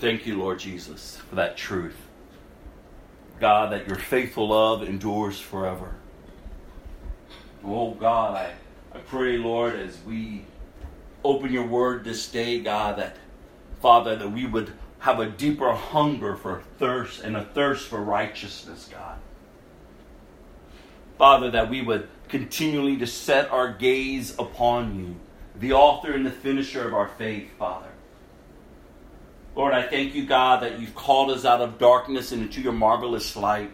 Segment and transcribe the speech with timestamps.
[0.00, 1.96] Thank you, Lord Jesus, for that truth.
[3.40, 5.96] God, that your faithful love endures forever.
[7.64, 8.52] Oh, God, I,
[8.96, 10.44] I pray, Lord, as we
[11.24, 13.16] open your word this day, God, that,
[13.80, 18.88] Father, that we would have a deeper hunger for thirst and a thirst for righteousness,
[18.90, 19.18] God.
[21.16, 25.16] Father, that we would continually to set our gaze upon you,
[25.58, 27.88] the author and the finisher of our faith, Father.
[29.58, 32.72] Lord, I thank you, God, that you've called us out of darkness and into your
[32.72, 33.72] marvelous light.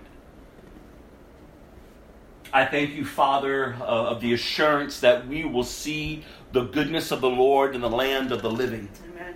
[2.50, 7.20] I thank you, Father, uh, of the assurance that we will see the goodness of
[7.20, 8.88] the Lord in the land of the living.
[9.12, 9.34] Amen.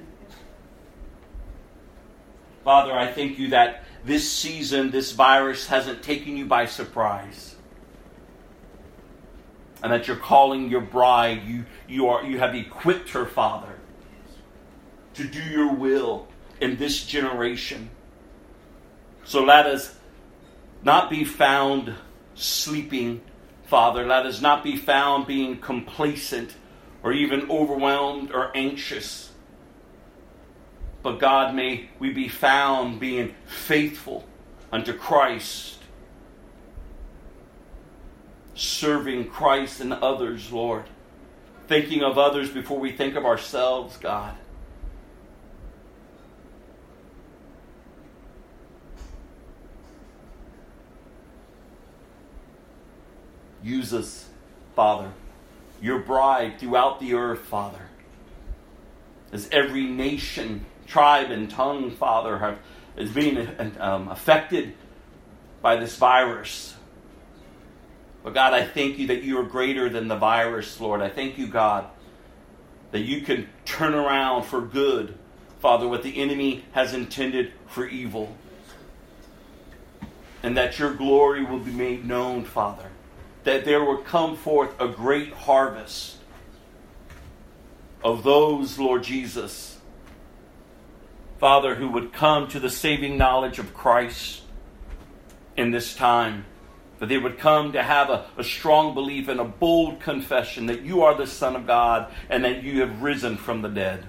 [2.64, 7.56] Father, I thank you that this season, this virus hasn't taken you by surprise.
[9.82, 13.74] And that you're calling your bride, you, you, are, you have equipped her, Father,
[15.12, 16.27] to do your will
[16.60, 17.90] in this generation.
[19.24, 19.94] So let us
[20.82, 21.94] not be found
[22.34, 23.20] sleeping,
[23.64, 24.06] Father.
[24.06, 26.54] Let us not be found being complacent
[27.02, 29.30] or even overwhelmed or anxious.
[31.02, 34.26] But God, may we be found being faithful
[34.72, 35.78] unto Christ,
[38.54, 40.84] serving Christ and others, Lord.
[41.68, 44.34] Thinking of others before we think of ourselves, God.
[53.68, 54.26] Use us,
[54.74, 55.12] Father,
[55.82, 57.82] your bride throughout the earth, Father.
[59.30, 62.58] As every nation, tribe, and tongue, Father, have,
[62.96, 63.46] is being
[63.78, 64.72] um, affected
[65.60, 66.76] by this virus.
[68.24, 71.02] But God, I thank you that you are greater than the virus, Lord.
[71.02, 71.86] I thank you, God,
[72.92, 75.14] that you can turn around for good,
[75.60, 78.34] Father, what the enemy has intended for evil.
[80.42, 82.88] And that your glory will be made known, Father
[83.48, 86.16] that there would come forth a great harvest
[88.04, 89.78] of those, Lord Jesus,
[91.38, 94.42] Father, who would come to the saving knowledge of Christ
[95.56, 96.44] in this time.
[96.98, 100.82] That they would come to have a, a strong belief and a bold confession that
[100.82, 104.04] you are the Son of God and that you have risen from the dead.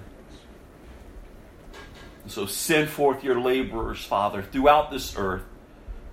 [2.26, 5.44] So send forth your laborers, Father, throughout this earth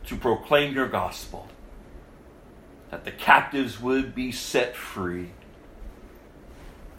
[0.05, 1.49] to proclaim your gospel
[2.89, 5.31] that the captives would be set free.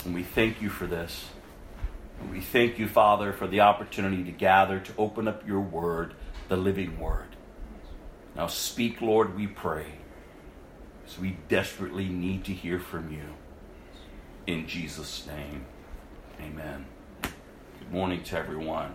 [0.04, 1.26] And we thank you for this.
[2.20, 6.14] And we thank you, Father, for the opportunity to gather to open up your word,
[6.48, 7.36] the living word.
[8.36, 9.86] Now speak, Lord, we pray,
[11.06, 13.34] as we desperately need to hear from you.
[14.46, 15.66] In Jesus' name,
[16.40, 16.86] amen.
[17.22, 18.94] Good morning to everyone.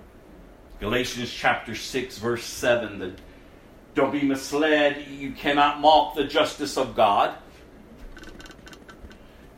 [0.80, 3.00] Galatians chapter 6, verse 7.
[3.00, 3.14] The
[3.96, 5.06] don't be misled.
[5.08, 7.36] You cannot mock the justice of God.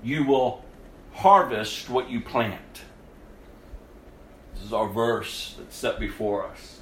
[0.04, 0.64] You will
[1.14, 2.62] harvest what you plant.
[4.54, 6.80] This is our verse that's set before us.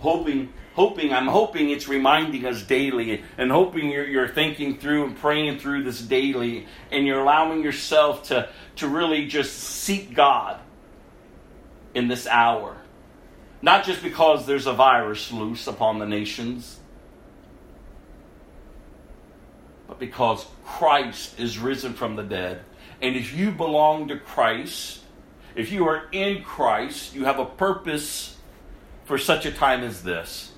[0.00, 5.16] Hoping, hoping, I'm hoping it's reminding us daily and hoping you're, you're thinking through and
[5.16, 10.58] praying through this daily and you're allowing yourself to, to really just seek God
[11.94, 12.79] in this hour
[13.62, 16.78] not just because there's a virus loose upon the nations,
[19.86, 22.62] but because Christ is risen from the dead.
[23.02, 25.00] And if you belong to Christ,
[25.54, 28.36] if you are in Christ, you have a purpose
[29.04, 30.52] for such a time as this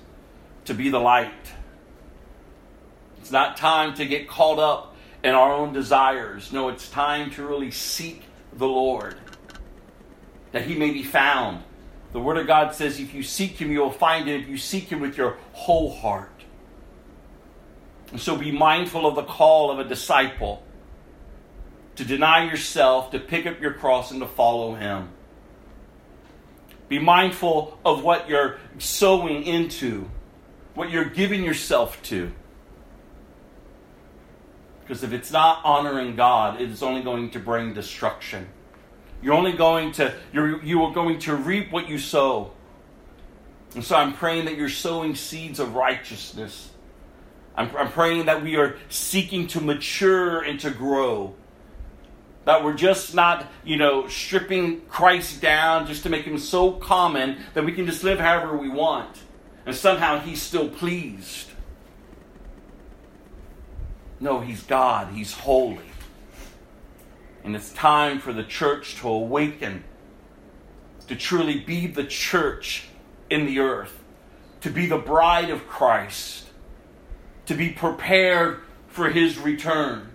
[0.65, 1.31] to be the light.
[3.19, 6.51] It's not time to get caught up in our own desires.
[6.51, 9.15] No, it's time to really seek the Lord
[10.51, 11.63] that he may be found
[12.13, 14.57] the Word of God says, if you seek Him, you will find Him if you
[14.57, 16.29] seek Him with your whole heart.
[18.11, 20.63] And so be mindful of the call of a disciple
[21.95, 25.09] to deny yourself, to pick up your cross, and to follow Him.
[26.87, 30.09] Be mindful of what you're sowing into,
[30.75, 32.31] what you're giving yourself to.
[34.81, 38.47] Because if it's not honoring God, it is only going to bring destruction.
[39.23, 42.51] You're only going to, you're, you are going to reap what you sow.
[43.73, 46.69] And so I'm praying that you're sowing seeds of righteousness.
[47.55, 51.35] I'm, I'm praying that we are seeking to mature and to grow.
[52.43, 57.37] That we're just not, you know, stripping Christ down just to make him so common
[57.53, 59.23] that we can just live however we want.
[59.65, 61.49] And somehow he's still pleased.
[64.19, 65.92] No, he's God, he's holy.
[67.43, 69.83] And it's time for the church to awaken
[71.07, 72.87] to truly be the church
[73.29, 74.03] in the earth,
[74.61, 76.47] to be the bride of Christ,
[77.45, 80.09] to be prepared for his return,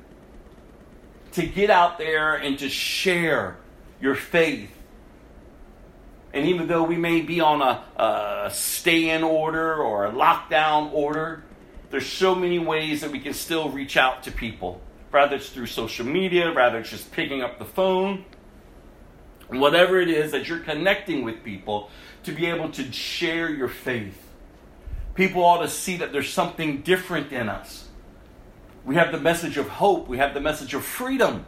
[1.32, 3.58] to get out there and to share
[4.00, 4.70] your faith.
[6.32, 10.92] And even though we may be on a, a stay in order or a lockdown
[10.92, 11.42] order,
[11.90, 14.80] there's so many ways that we can still reach out to people.
[15.10, 18.24] Rather it's through social media, rather it's just picking up the phone.
[19.48, 21.90] Whatever it is that you're connecting with people
[22.24, 24.28] to be able to share your faith.
[25.14, 27.88] People ought to see that there's something different in us.
[28.84, 31.46] We have the message of hope, we have the message of freedom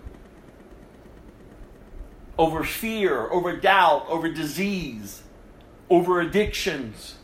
[2.41, 5.23] over fear, over doubt, over disease,
[5.91, 7.17] over addictions,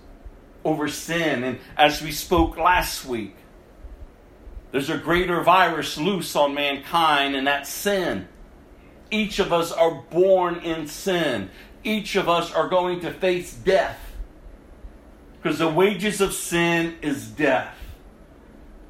[0.63, 1.43] over sin.
[1.43, 3.35] And as we spoke last week,
[4.73, 8.29] there's a greater virus loose on mankind, and that's sin.
[9.11, 11.51] Each of us are born in sin.
[11.85, 14.01] Each of us are going to face death.
[15.41, 17.77] Because the wages of sin is death.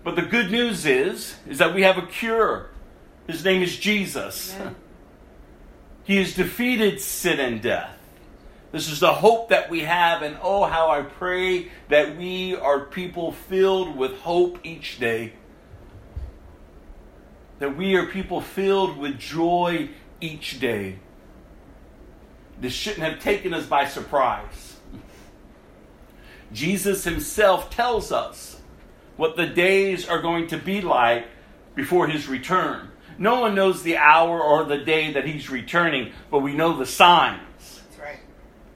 [0.03, 2.71] But the good news is, is that we have a cure.
[3.27, 4.55] His name is Jesus.
[4.55, 4.77] Amen.
[6.05, 7.91] He has defeated sin and death.
[8.73, 12.81] This is the hope that we have, and oh, how I pray that we are
[12.81, 15.33] people filled with hope each day.
[17.59, 19.89] That we are people filled with joy
[20.21, 20.99] each day.
[22.61, 24.77] This shouldn't have taken us by surprise.
[26.53, 28.61] Jesus himself tells us
[29.17, 31.27] what the days are going to be like
[31.75, 32.91] before his return.
[33.19, 36.87] No one knows the hour or the day that he's returning, but we know the
[36.87, 37.41] signs.
[37.59, 38.19] That's right.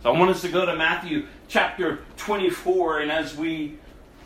[0.03, 3.79] So I want us to go to Matthew chapter 24, and as we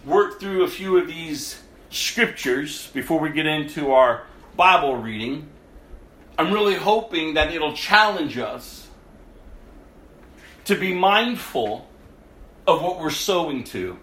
[0.04, 4.24] work through a few of these scriptures before we get into our
[4.56, 5.48] Bible reading,
[6.38, 8.88] I'm really hoping that it'll challenge us
[10.64, 11.86] to be mindful
[12.66, 13.98] of what we're sowing to,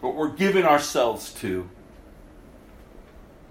[0.00, 1.68] what we're giving ourselves to.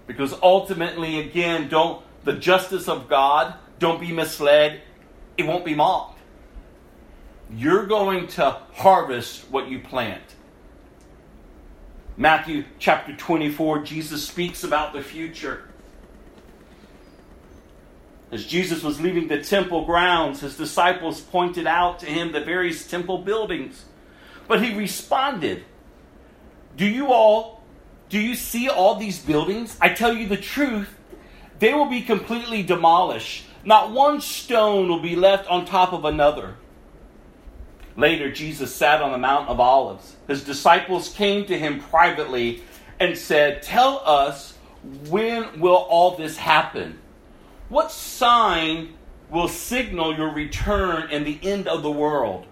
[0.06, 4.82] Because ultimately, again, don't the justice of God, don't be misled,
[5.38, 6.18] it won't be mocked.
[7.50, 10.22] You're going to harvest what you plant.
[12.16, 15.68] Matthew chapter 24, Jesus speaks about the future.
[18.32, 22.86] As Jesus was leaving the temple grounds, his disciples pointed out to him the various
[22.86, 23.84] temple buildings.
[24.48, 25.64] But he responded,
[26.76, 27.56] Do you all
[28.08, 29.76] do you see all these buildings?
[29.80, 30.88] I tell you the truth,
[31.58, 33.44] they will be completely demolished.
[33.64, 36.54] Not one stone will be left on top of another.
[37.96, 40.16] Later, Jesus sat on the Mount of Olives.
[40.28, 42.62] His disciples came to him privately
[43.00, 44.56] and said, Tell us,
[45.08, 46.98] when will all this happen?
[47.68, 48.94] What sign
[49.30, 52.46] will signal your return and the end of the world?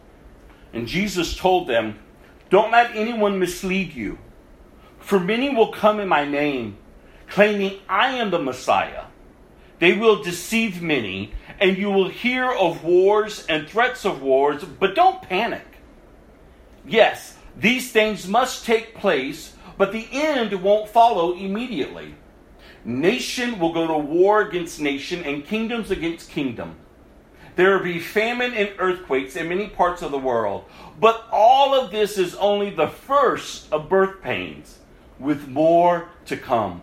[0.73, 1.99] And Jesus told them,
[2.51, 4.19] Don't let anyone mislead you.
[4.99, 6.79] For many will come in my name,
[7.29, 9.05] claiming I am the Messiah.
[9.79, 14.95] They will deceive many, and you will hear of wars and threats of wars, but
[14.95, 15.67] don't panic.
[16.87, 22.15] Yes, these things must take place, but the end won't follow immediately.
[22.85, 26.77] Nation will go to war against nation, and kingdoms against kingdom.
[27.57, 30.65] There will be famine and earthquakes in many parts of the world.
[30.99, 34.79] But all of this is only the first of birth pains
[35.19, 36.83] with more to come.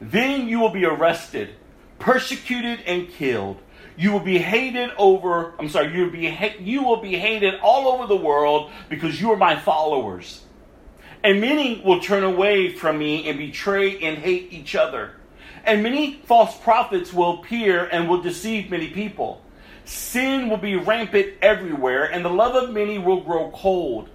[0.00, 1.54] Then you will be arrested,
[2.00, 3.60] persecuted, and killed.
[3.96, 7.88] You will be hated over, I'm sorry, you will be, you will be hated all
[7.88, 10.42] over the world because you are my followers.
[11.22, 15.12] And many will turn away from me and betray and hate each other.
[15.64, 19.42] And many false prophets will appear and will deceive many people.
[19.84, 24.08] Sin will be rampant everywhere, and the love of many will grow cold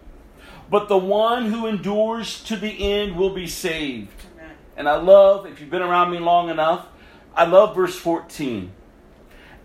[0.70, 4.26] but the one who endures to the end will be saved.
[4.36, 4.56] Amen.
[4.78, 6.88] And I love, if you've been around me long enough,
[7.36, 8.72] I love verse 14.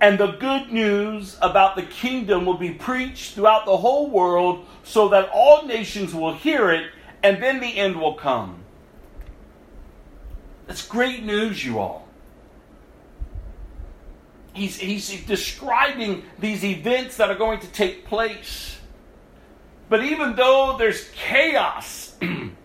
[0.00, 5.08] And the good news about the kingdom will be preached throughout the whole world so
[5.08, 6.90] that all nations will hear it,
[7.22, 8.64] and then the end will come.
[10.66, 12.08] That's great news, you all.
[14.54, 18.78] He's, he's describing these events that are going to take place.
[19.88, 22.16] But even though there's chaos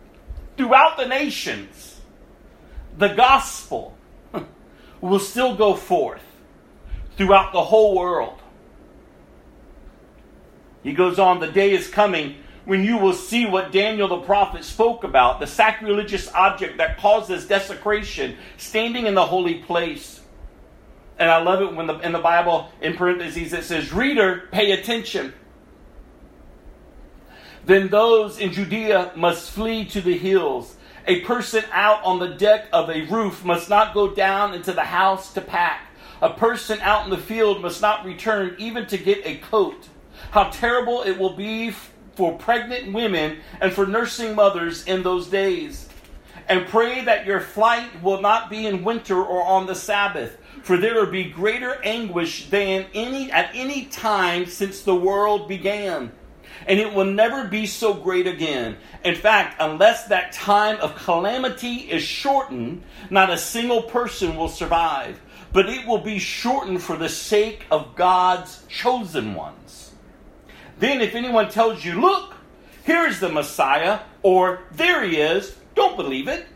[0.57, 1.99] throughout the nations,
[2.97, 3.94] the gospel
[5.07, 6.23] will still go forth
[7.17, 8.39] throughout the whole world.
[10.83, 14.63] He goes on, the day is coming when you will see what Daniel the prophet
[14.63, 20.21] spoke about the sacrilegious object that causes desecration standing in the holy place.
[21.17, 24.71] And I love it when the, in the Bible, in parentheses, it says, Reader, pay
[24.71, 25.33] attention.
[27.65, 30.75] Then those in Judea must flee to the hills.
[31.07, 34.83] A person out on the deck of a roof must not go down into the
[34.83, 35.81] house to pack.
[36.19, 39.87] A person out in the field must not return even to get a coat.
[40.31, 41.75] How terrible it will be
[42.15, 45.89] for pregnant women and for nursing mothers in those days.
[46.47, 50.77] And pray that your flight will not be in winter or on the Sabbath, for
[50.77, 56.11] there will be greater anguish than any at any time since the world began.
[56.67, 58.77] And it will never be so great again.
[59.03, 65.21] In fact, unless that time of calamity is shortened, not a single person will survive.
[65.53, 69.93] But it will be shortened for the sake of God's chosen ones.
[70.79, 72.33] Then, if anyone tells you, Look,
[72.83, 76.47] here's the Messiah, or there he is, don't believe it.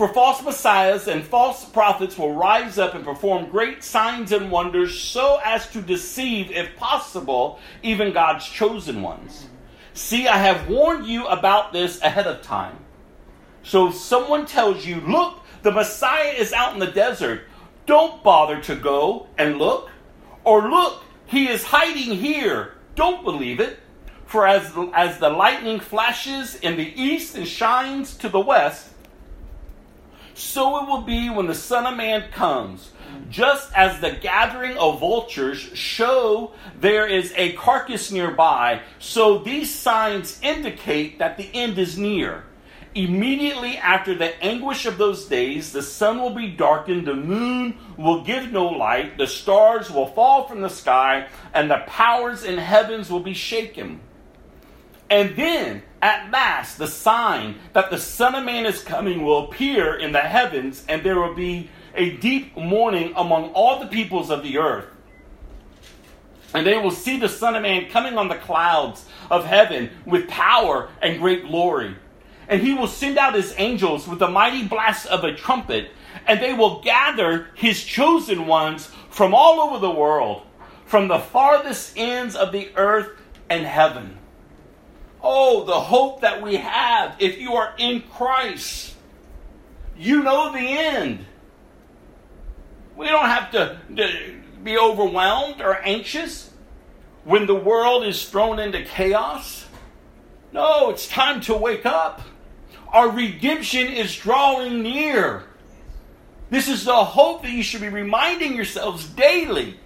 [0.00, 4.98] For false messiahs and false prophets will rise up and perform great signs and wonders
[4.98, 9.49] so as to deceive, if possible, even God's chosen ones.
[9.94, 12.76] See, I have warned you about this ahead of time.
[13.62, 17.42] So if someone tells you, Look, the Messiah is out in the desert,
[17.86, 19.90] don't bother to go and look.
[20.44, 23.78] Or look, he is hiding here don't believe it.
[24.26, 28.90] For as, as the lightning flashes in the east and shines to the west,
[30.40, 32.90] so it will be when the Son of Man comes.
[33.28, 40.40] Just as the gathering of vultures show there is a carcass nearby, so these signs
[40.42, 42.44] indicate that the end is near.
[42.94, 48.24] Immediately after the anguish of those days, the sun will be darkened, the moon will
[48.24, 53.08] give no light, the stars will fall from the sky, and the powers in heavens
[53.08, 54.00] will be shaken.
[55.10, 59.96] And then, at last, the sign that the Son of Man is coming will appear
[59.96, 64.42] in the heavens, and there will be a deep mourning among all the peoples of
[64.42, 64.86] the earth.
[66.54, 70.28] And they will see the Son of Man coming on the clouds of heaven with
[70.28, 71.96] power and great glory
[72.50, 75.92] and he will send out his angels with the mighty blast of a trumpet,
[76.26, 80.42] and they will gather his chosen ones from all over the world,
[80.84, 83.08] from the farthest ends of the earth
[83.48, 84.18] and heaven.
[85.22, 88.94] Oh, the hope that we have if you are in Christ.
[89.96, 91.26] You know the end.
[92.96, 96.50] We don't have to, to be overwhelmed or anxious
[97.24, 99.66] when the world is thrown into chaos.
[100.52, 102.22] No, it's time to wake up.
[102.92, 105.44] Our redemption is drawing near.
[106.50, 109.78] This is the hope that you should be reminding yourselves daily.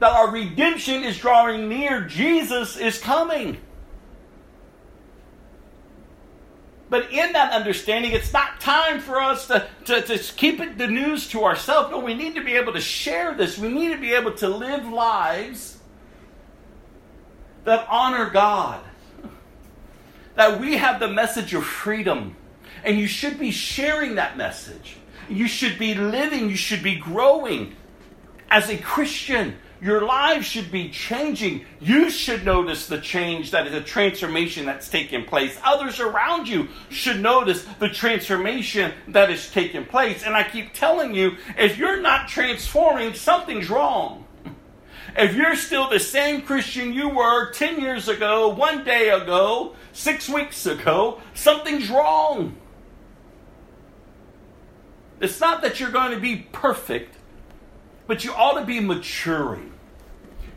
[0.00, 2.02] That our redemption is drawing near.
[2.02, 3.58] Jesus is coming.
[6.88, 10.88] But in that understanding, it's not time for us to, to, to keep it, the
[10.88, 11.90] news to ourselves.
[11.90, 13.56] No, we need to be able to share this.
[13.56, 15.78] We need to be able to live lives
[17.64, 18.82] that honor God
[20.40, 22.34] that we have the message of freedom.
[22.82, 24.96] And you should be sharing that message.
[25.28, 27.76] You should be living, you should be growing.
[28.48, 31.64] As a Christian, your lives should be changing.
[31.80, 35.58] You should notice the change that is a transformation that's taking place.
[35.64, 40.22] Others around you should notice the transformation that is taking place.
[40.22, 44.26] And I keep telling you, if you're not transforming, something's wrong.
[45.16, 50.28] If you're still the same Christian you were 10 years ago, one day ago, six
[50.28, 52.56] weeks ago, something's wrong.
[55.20, 57.16] It's not that you're going to be perfect,
[58.10, 59.72] but you ought to be maturing.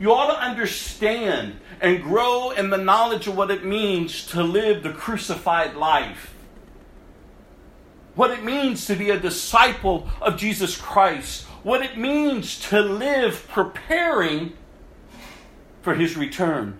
[0.00, 4.82] You ought to understand and grow in the knowledge of what it means to live
[4.82, 6.34] the crucified life.
[8.16, 13.46] What it means to be a disciple of Jesus Christ what it means to live
[13.46, 14.54] preparing
[15.82, 16.76] for his return.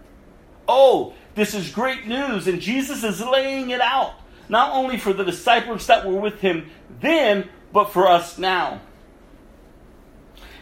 [0.67, 4.15] Oh, this is great news, and Jesus is laying it out,
[4.49, 6.69] not only for the disciples that were with him
[7.01, 8.81] then, but for us now.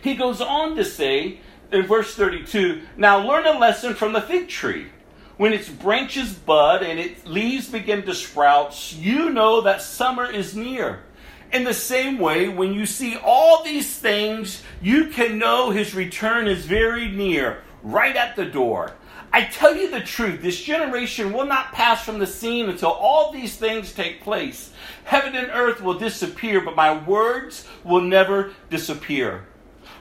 [0.03, 1.39] He goes on to say
[1.71, 4.89] in verse 32 Now learn a lesson from the fig tree.
[5.37, 10.57] When its branches bud and its leaves begin to sprout, you know that summer is
[10.57, 11.05] near.
[11.53, 16.49] In the same way, when you see all these things, you can know his return
[16.49, 18.95] is very near, right at the door.
[19.33, 23.33] I tell you the truth, this generation will not pass from the scene until all
[23.33, 24.73] these things take place.
[25.05, 29.47] Heaven and earth will disappear, but my words will never disappear.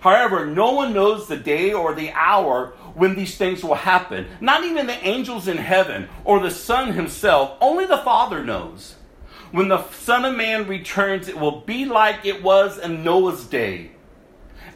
[0.01, 4.27] However, no one knows the day or the hour when these things will happen.
[4.41, 7.55] Not even the angels in heaven or the Son himself.
[7.61, 8.95] Only the Father knows.
[9.51, 13.91] When the Son of Man returns, it will be like it was in Noah's day.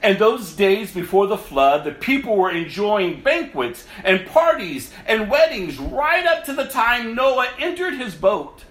[0.03, 5.79] And those days before the flood, the people were enjoying banquets and parties and weddings
[5.79, 8.63] right up to the time Noah entered his boat.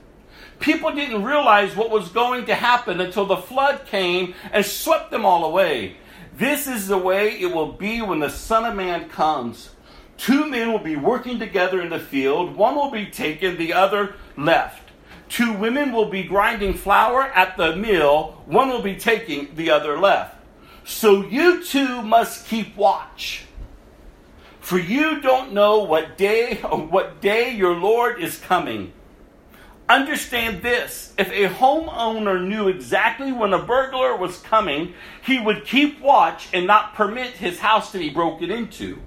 [0.61, 5.27] People didn't realize what was going to happen until the flood came and swept them
[5.27, 5.97] all away.
[6.37, 9.70] This is the way it will be when the Son of Man comes.
[10.16, 14.14] Two men will be working together in the field, one will be taken, the other
[14.37, 14.90] left.
[15.29, 19.99] Two women will be grinding flour at the mill, one will be taking, the other
[19.99, 20.37] left.
[20.85, 23.47] So you two must keep watch.
[24.61, 28.92] For you don't know what day what day your Lord is coming.
[29.88, 36.01] Understand this if a homeowner knew exactly when a burglar was coming, he would keep
[36.01, 39.01] watch and not permit his house to be broken into.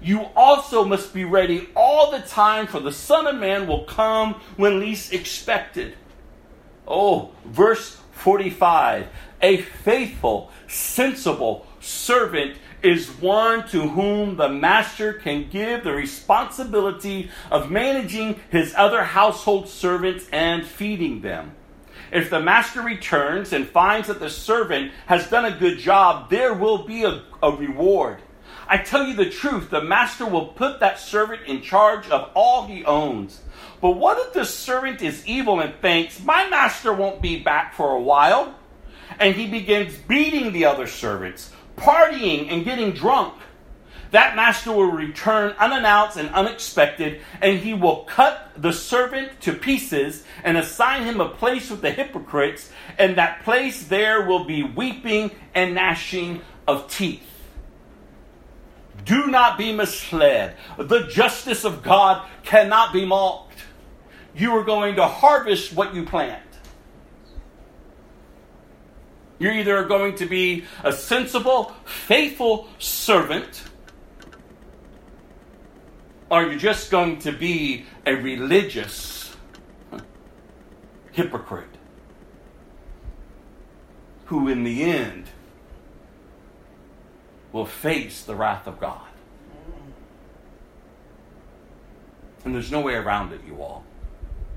[0.00, 4.34] You also must be ready all the time, for the Son of Man will come
[4.56, 5.96] when least expected.
[6.86, 9.08] Oh, verse 45
[9.42, 17.70] A faithful, sensible servant is one to whom the master can give the responsibility of
[17.70, 21.52] managing his other household servants and feeding them.
[22.12, 26.52] If the master returns and finds that the servant has done a good job, there
[26.52, 28.18] will be a, a reward.
[28.68, 32.66] I tell you the truth, the master will put that servant in charge of all
[32.66, 33.40] he owns.
[33.80, 37.92] But what if the servant is evil and thinks, My master won't be back for
[37.92, 38.54] a while?
[39.18, 43.34] And he begins beating the other servants partying and getting drunk,
[44.10, 50.24] that master will return unannounced and unexpected, and he will cut the servant to pieces
[50.44, 55.32] and assign him a place with the hypocrites, and that place there will be weeping
[55.52, 57.28] and gnashing of teeth.
[59.04, 60.56] Do not be misled.
[60.78, 63.58] The justice of God cannot be mocked.
[64.36, 66.42] You are going to harvest what you plant.
[69.38, 73.64] You're either going to be a sensible, faithful servant,
[76.30, 79.34] or you're just going to be a religious
[81.12, 81.68] hypocrite
[84.26, 85.26] who, in the end,
[87.52, 89.00] will face the wrath of God.
[92.44, 93.84] And there's no way around it, you all.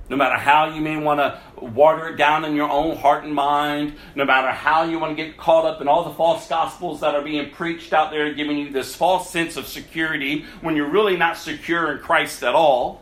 [0.09, 3.33] No matter how you may want to water it down in your own heart and
[3.33, 7.01] mind, no matter how you want to get caught up in all the false gospels
[7.01, 10.89] that are being preached out there, giving you this false sense of security when you're
[10.89, 13.01] really not secure in Christ at all.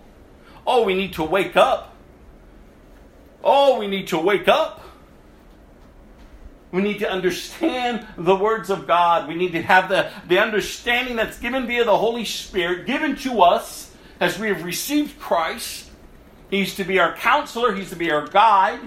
[0.66, 1.96] Oh, we need to wake up.
[3.44, 4.82] Oh, we need to wake up.
[6.72, 9.28] We need to understand the words of God.
[9.28, 13.44] We need to have the, the understanding that's given via the Holy Spirit, given to
[13.44, 15.85] us as we have received Christ
[16.50, 18.82] He's to be our counselor, He's to be our guide,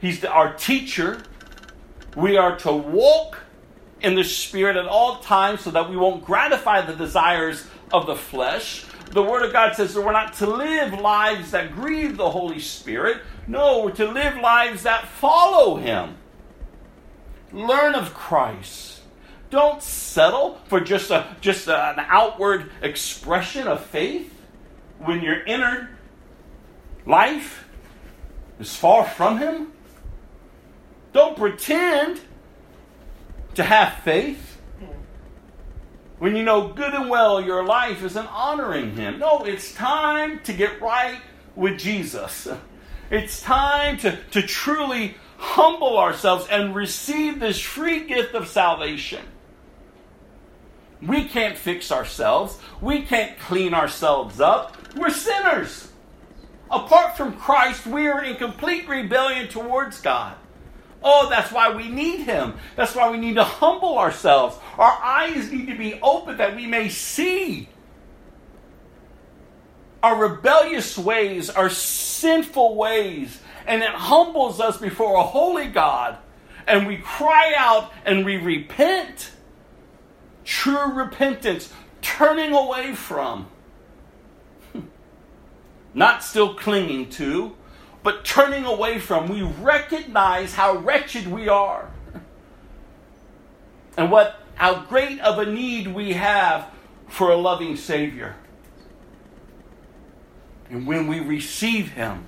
[0.00, 1.22] He's our teacher.
[2.16, 3.38] We are to walk
[4.00, 8.14] in the Spirit at all times so that we won't gratify the desires of the
[8.14, 8.84] flesh.
[9.10, 12.58] The Word of God says that we're not to live lives that grieve the Holy
[12.58, 13.22] Spirit.
[13.46, 16.16] No, we're to live lives that follow Him.
[17.52, 19.00] Learn of Christ.
[19.50, 24.30] Don't settle for just a just a, an outward expression of faith
[24.98, 25.97] when your inner
[27.08, 27.64] life
[28.60, 29.72] is far from Him?
[31.12, 32.20] Don't pretend
[33.54, 34.60] to have faith
[36.18, 39.18] when you know good and well your life isn't honoring Him.
[39.18, 41.20] No, it's time to get right
[41.56, 42.46] with Jesus.
[43.10, 49.24] It's time to, to truly humble ourselves and receive this free gift of salvation.
[51.00, 52.58] We can't fix ourselves.
[52.80, 54.76] We can't clean ourselves up.
[54.96, 55.87] We're sinners.
[56.70, 60.36] Apart from Christ, we are in complete rebellion towards God.
[61.02, 62.54] Oh, that's why we need Him.
[62.76, 64.56] That's why we need to humble ourselves.
[64.76, 67.68] Our eyes need to be open that we may see
[70.02, 76.18] our rebellious ways, our sinful ways, and it humbles us before a holy God.
[76.66, 79.30] And we cry out and we repent.
[80.44, 83.48] True repentance, turning away from
[85.94, 87.56] not still clinging to,
[88.02, 89.28] but turning away from.
[89.28, 91.90] We recognize how wretched we are
[93.96, 96.66] and what how great of a need we have
[97.08, 98.36] for a loving Savior.
[100.70, 102.26] And when we receive Him,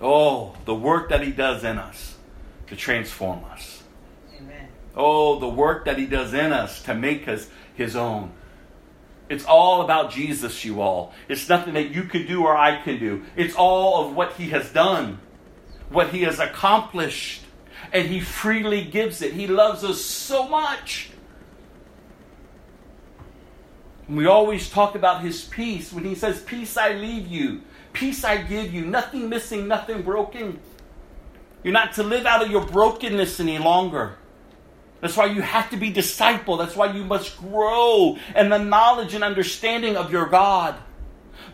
[0.00, 2.16] oh, the work that He does in us
[2.68, 3.82] to transform us.
[4.36, 4.68] Amen.
[4.96, 8.32] Oh, the work that He does in us to make us His own.
[9.28, 11.14] It's all about Jesus, you all.
[11.28, 13.24] It's nothing that you could do or I can do.
[13.36, 15.18] It's all of what He has done,
[15.88, 17.42] what He has accomplished.
[17.92, 19.32] and He freely gives it.
[19.32, 21.10] He loves us so much.
[24.08, 27.62] We always talk about His peace when He says, Peace I leave you,
[27.94, 30.60] peace I give you, nothing missing, nothing broken.
[31.62, 34.18] You're not to live out of your brokenness any longer.
[35.04, 36.56] That's why you have to be disciple.
[36.56, 40.76] That's why you must grow in the knowledge and understanding of your God.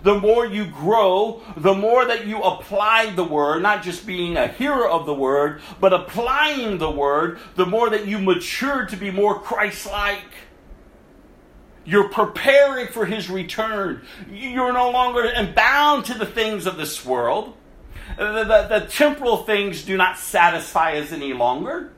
[0.04, 4.46] The more you grow, the more that you apply the word, not just being a
[4.46, 9.10] hearer of the word, but applying the word, the more that you mature to be
[9.10, 10.22] more Christ like.
[11.84, 14.02] You're preparing for his return.
[14.30, 17.56] You're no longer bound to the things of this world.
[18.16, 21.90] The, the, the temporal things do not satisfy us any longer.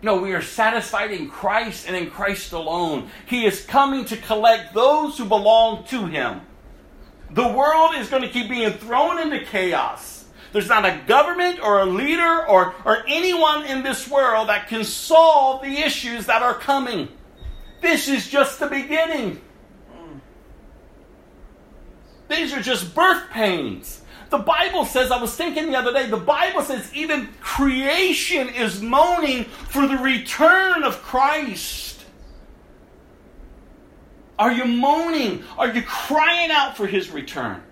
[0.00, 3.10] No, we are satisfied in Christ and in Christ alone.
[3.26, 6.40] He is coming to collect those who belong to Him.
[7.30, 10.26] The world is going to keep being thrown into chaos.
[10.52, 14.84] There's not a government or a leader or, or anyone in this world that can
[14.84, 17.08] solve the issues that are coming.
[17.82, 19.40] This is just the beginning.
[22.28, 24.02] These are just birth pains.
[24.30, 28.82] The Bible says, I was thinking the other day, the Bible says even creation is
[28.82, 32.04] moaning for the return of Christ.
[34.38, 35.44] Are you moaning?
[35.56, 37.62] Are you crying out for his return?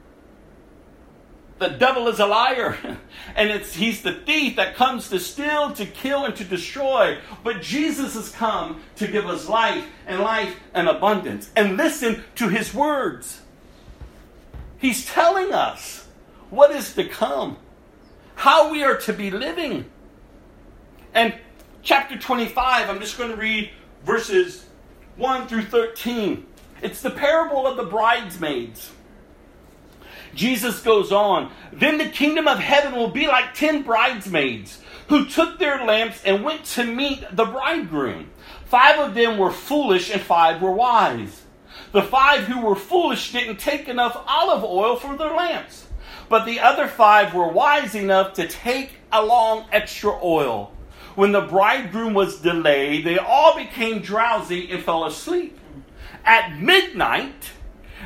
[1.58, 2.76] The devil is a liar,
[3.36, 7.18] and it's he's the thief that comes to steal, to kill, and to destroy.
[7.44, 11.50] But Jesus has come to give us life and life and abundance.
[11.56, 13.40] And listen to his words.
[14.78, 16.05] He's telling us
[16.50, 17.56] what is to come,
[18.34, 19.86] how we are to be living.
[21.14, 21.34] And
[21.82, 23.70] chapter 25, I'm just going to read
[24.04, 24.66] verses
[25.16, 26.46] 1 through 13.
[26.82, 28.92] It's the parable of the bridesmaids.
[30.34, 35.58] Jesus goes on, Then the kingdom of heaven will be like ten bridesmaids who took
[35.58, 38.30] their lamps and went to meet the bridegroom.
[38.66, 41.42] Five of them were foolish and five were wise.
[41.92, 45.85] The five who were foolish didn't take enough olive oil for their lamps.
[46.28, 50.72] But the other five were wise enough to take along extra oil.
[51.14, 55.58] When the bridegroom was delayed, they all became drowsy and fell asleep.
[56.24, 57.52] At midnight,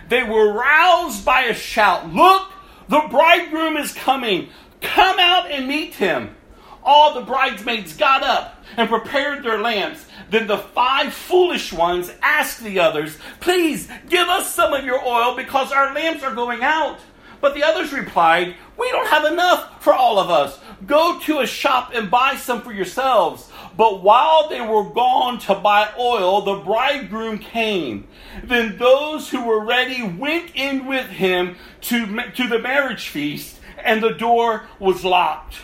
[0.09, 2.53] they were roused by a shout Look,
[2.89, 4.49] the bridegroom is coming.
[4.81, 6.37] Come out and meet him.
[6.83, 10.07] All the bridesmaids got up and prepared their lamps.
[10.31, 15.37] Then the five foolish ones asked the others, Please give us some of your oil
[15.37, 16.99] because our lamps are going out.
[17.41, 20.59] But the others replied, We don't have enough for all of us.
[20.87, 23.51] Go to a shop and buy some for yourselves.
[23.77, 28.09] But while they were gone to buy oil, the bridegroom came.
[28.45, 34.03] Then those who were ready went in with him to, to the marriage feast, and
[34.03, 35.57] the door was locked.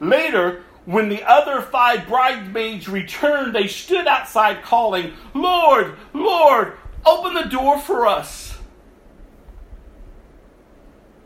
[0.00, 7.42] Later, when the other five bridesmaids returned, they stood outside calling, Lord, Lord, open the
[7.42, 8.47] door for us.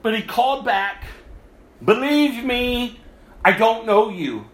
[0.02, 1.04] But he called back,
[1.84, 3.00] Believe me,
[3.44, 4.46] I don't know you.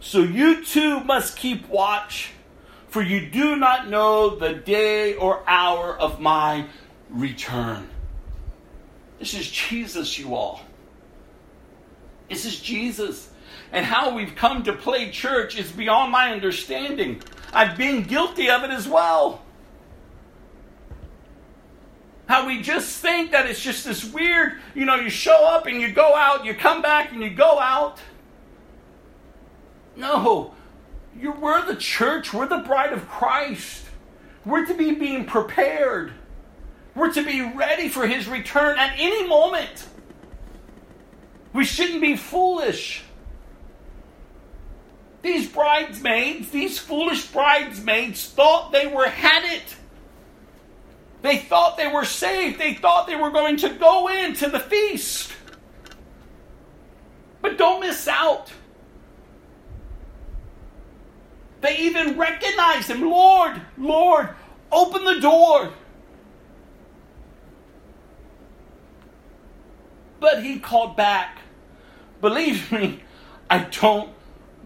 [0.00, 2.30] So you too must keep watch,
[2.88, 6.66] for you do not know the day or hour of my
[7.10, 7.88] return.
[9.18, 10.60] This is Jesus, you all.
[12.28, 13.30] This is Jesus.
[13.72, 17.20] And how we've come to play church is beyond my understanding.
[17.52, 19.42] I've been guilty of it as well.
[22.28, 25.80] How we just think that it's just this weird, you know, you show up and
[25.80, 27.98] you go out, you come back and you go out.
[29.96, 30.54] No,
[31.18, 33.86] you, we're the church, we're the bride of Christ.
[34.44, 36.12] We're to be being prepared.
[36.94, 39.88] We're to be ready for his return at any moment.
[41.54, 43.04] We shouldn't be foolish.
[45.22, 49.76] These bridesmaids, these foolish bridesmaids, thought they were had it.
[51.22, 52.58] They thought they were saved.
[52.58, 55.32] They thought they were going to go into the feast.
[57.42, 58.52] But don't miss out.
[61.60, 63.02] They even recognized him.
[63.02, 64.28] Lord, Lord,
[64.70, 65.72] open the door.
[70.20, 71.38] But he called back,
[72.20, 73.00] Believe me,
[73.48, 74.10] I don't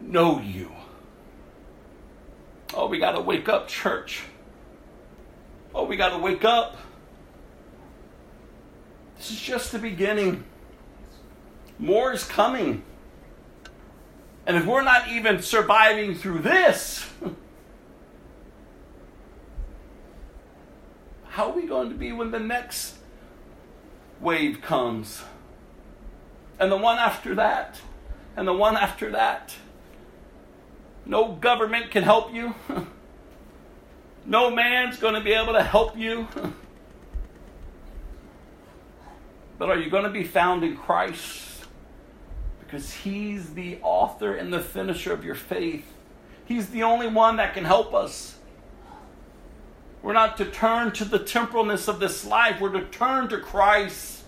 [0.01, 0.73] know you.
[2.75, 4.23] Oh, we got to wake up, church.
[5.75, 6.77] Oh, we got to wake up.
[9.17, 10.45] This is just the beginning.
[11.79, 12.83] More is coming.
[14.47, 17.09] And if we're not even surviving through this,
[21.29, 22.97] how are we going to be when the next
[24.21, 25.23] wave comes?
[26.59, 27.81] And the one after that?
[28.37, 29.55] and the one after that.
[31.05, 32.55] No government can help you.
[34.27, 36.29] no man's going to be able to help you.
[39.59, 41.67] but are you going to be found in Christ?
[42.61, 45.87] Because He's the author and the finisher of your faith.
[46.45, 48.39] He's the only one that can help us.
[50.03, 54.23] We're not to turn to the temporalness of this life, we're to turn to Christ.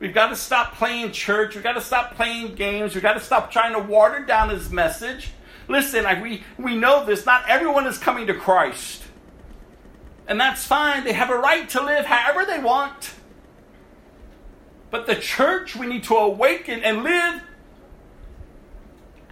[0.00, 1.54] We've got to stop playing church.
[1.54, 2.94] We've got to stop playing games.
[2.94, 5.32] We've got to stop trying to water down his message.
[5.70, 7.24] Listen, I, we, we know this.
[7.24, 9.04] Not everyone is coming to Christ.
[10.26, 11.04] And that's fine.
[11.04, 13.14] They have a right to live however they want.
[14.90, 17.42] But the church, we need to awaken and live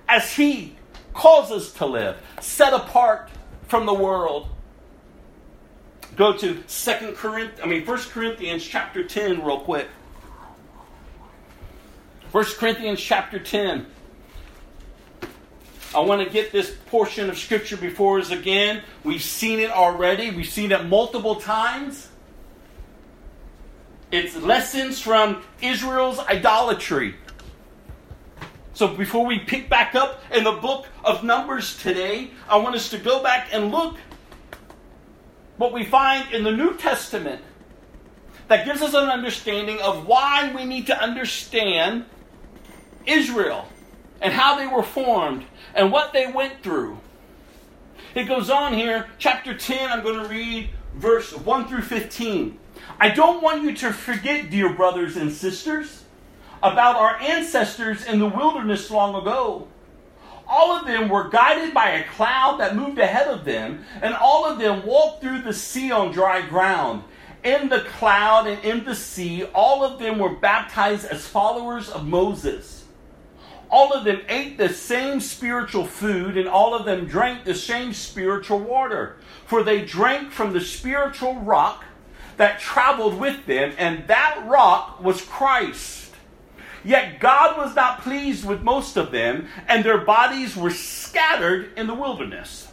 [0.08, 0.76] as he
[1.12, 3.30] calls us to live, set apart
[3.66, 4.46] from the world.
[6.14, 9.88] Go to Second Corinthians, I mean First Corinthians chapter 10 real quick.
[12.30, 13.86] First Corinthians chapter 10.
[15.94, 18.82] I want to get this portion of scripture before us again.
[19.04, 22.08] We've seen it already, we've seen it multiple times.
[24.10, 27.14] It's lessons from Israel's idolatry.
[28.74, 32.90] So before we pick back up in the book of Numbers today, I want us
[32.90, 33.96] to go back and look
[35.56, 37.42] what we find in the New Testament
[38.46, 42.04] that gives us an understanding of why we need to understand
[43.06, 43.68] Israel
[44.20, 46.98] and how they were formed and what they went through.
[48.14, 52.58] It goes on here, chapter 10, I'm going to read verse 1 through 15.
[52.98, 56.04] I don't want you to forget, dear brothers and sisters,
[56.62, 59.68] about our ancestors in the wilderness long ago.
[60.46, 64.46] All of them were guided by a cloud that moved ahead of them, and all
[64.46, 67.04] of them walked through the sea on dry ground.
[67.44, 72.06] In the cloud and in the sea, all of them were baptized as followers of
[72.06, 72.77] Moses
[73.70, 77.92] all of them ate the same spiritual food, and all of them drank the same
[77.92, 79.16] spiritual water.
[79.46, 81.84] For they drank from the spiritual rock
[82.38, 86.14] that traveled with them, and that rock was Christ.
[86.82, 91.86] Yet God was not pleased with most of them, and their bodies were scattered in
[91.86, 92.68] the wilderness.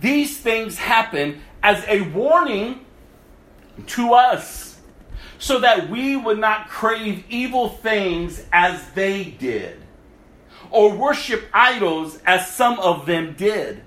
[0.00, 2.84] These things happened as a warning
[3.88, 4.78] to us,
[5.40, 9.80] so that we would not crave evil things as they did
[10.70, 13.82] or worship idols as some of them did.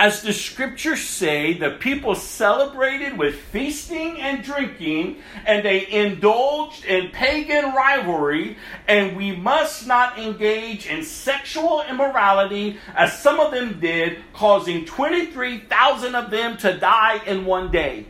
[0.00, 7.10] As the scriptures say, the people celebrated with feasting and drinking, and they indulged in
[7.10, 8.56] pagan rivalry,
[8.88, 16.14] and we must not engage in sexual immorality as some of them did, causing 23,000
[16.14, 18.06] of them to die in one day.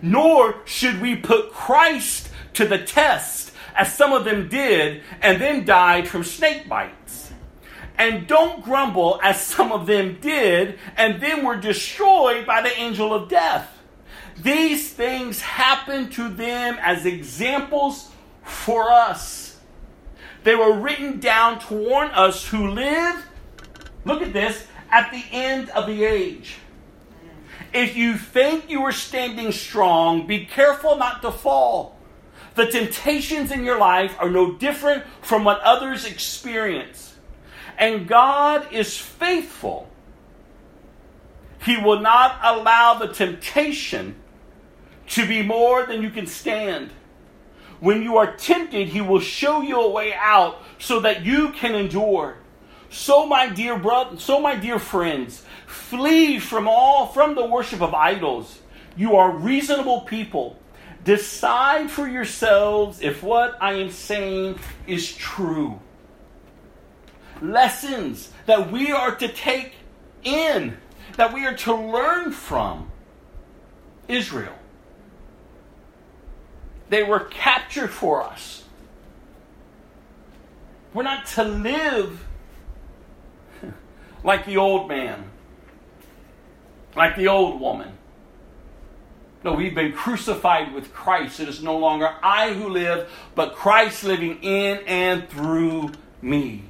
[0.00, 3.47] Nor should we put Christ to the test
[3.78, 7.32] as some of them did, and then died from snake bites.
[7.96, 13.14] And don't grumble, as some of them did, and then were destroyed by the angel
[13.14, 13.72] of death.
[14.42, 18.10] These things happened to them as examples
[18.42, 19.56] for us.
[20.42, 23.26] They were written down to warn us who live,
[24.04, 26.56] look at this, at the end of the age.
[27.72, 31.97] If you think you are standing strong, be careful not to fall.
[32.58, 37.14] The temptations in your life are no different from what others experience.
[37.78, 39.88] And God is faithful.
[41.62, 44.16] He will not allow the temptation
[45.10, 46.90] to be more than you can stand.
[47.78, 51.76] When you are tempted, He will show you a way out so that you can
[51.76, 52.38] endure.
[52.90, 57.94] So, my dear brother, so my dear friends, flee from all from the worship of
[57.94, 58.58] idols.
[58.96, 60.58] You are reasonable people.
[61.08, 65.80] Decide for yourselves if what I am saying is true.
[67.40, 69.72] Lessons that we are to take
[70.22, 70.76] in,
[71.16, 72.90] that we are to learn from
[74.06, 74.52] Israel.
[76.90, 78.64] They were captured for us.
[80.92, 82.22] We're not to live
[84.22, 85.24] like the old man,
[86.94, 87.97] like the old woman.
[89.54, 91.40] We've been crucified with Christ.
[91.40, 95.92] It is no longer I who live, but Christ living in and through
[96.22, 96.64] me.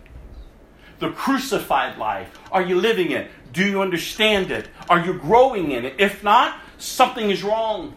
[0.98, 2.38] The crucified life.
[2.50, 3.30] Are you living it?
[3.52, 4.68] Do you understand it?
[4.88, 5.94] Are you growing in it?
[5.98, 7.94] If not, something is wrong.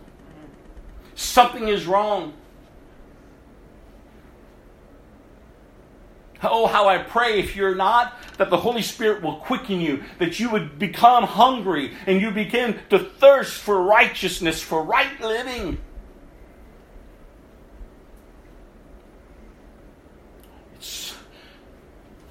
[1.15, 2.34] Something is wrong.
[6.43, 10.39] Oh, how I pray if you're not, that the Holy Spirit will quicken you, that
[10.39, 15.77] you would become hungry and you begin to thirst for righteousness, for right living.
[20.75, 21.15] It's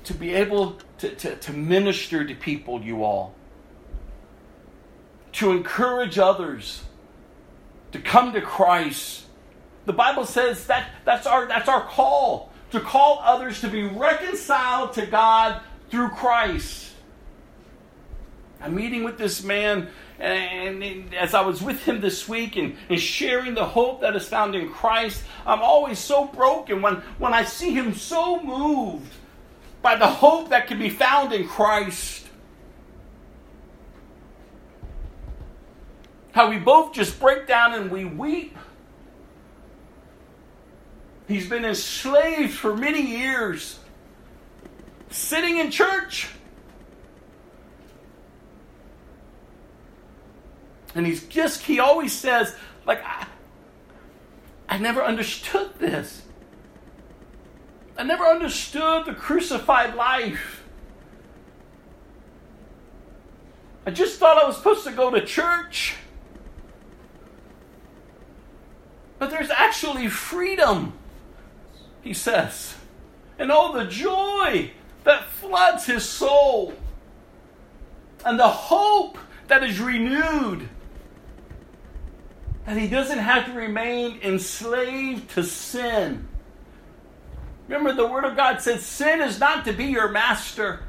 [0.04, 3.34] to be able to, to, to minister to people, you all,
[5.34, 6.82] to encourage others
[7.92, 9.24] to come to Christ.
[9.86, 14.92] The Bible says that that's our, that's our call to call others to be reconciled
[14.94, 15.60] to God
[15.90, 16.92] through Christ.
[18.60, 23.00] I'm meeting with this man, and, as I was with him this week and, and,
[23.00, 27.44] sharing the hope that is found in Christ, I'm always so broken when, when I
[27.44, 29.12] see him so moved
[29.80, 32.26] by the hope that can be found in Christ.
[36.32, 38.56] How we both just break down and we weep.
[41.30, 43.78] He's been enslaved for many years,
[45.10, 46.28] sitting in church.
[50.92, 53.28] And he's just, he always says, like, I,
[54.68, 56.20] I never understood this.
[57.96, 60.64] I never understood the crucified life.
[63.86, 65.94] I just thought I was supposed to go to church.
[69.20, 70.94] But there's actually freedom,
[72.02, 72.76] he says.
[73.38, 74.70] And all the joy
[75.04, 76.74] that floods his soul.
[78.24, 80.68] And the hope that is renewed.
[82.66, 86.28] That he doesn't have to remain enslaved to sin
[87.70, 90.80] Remember, the Word of God says sin is not to be your master.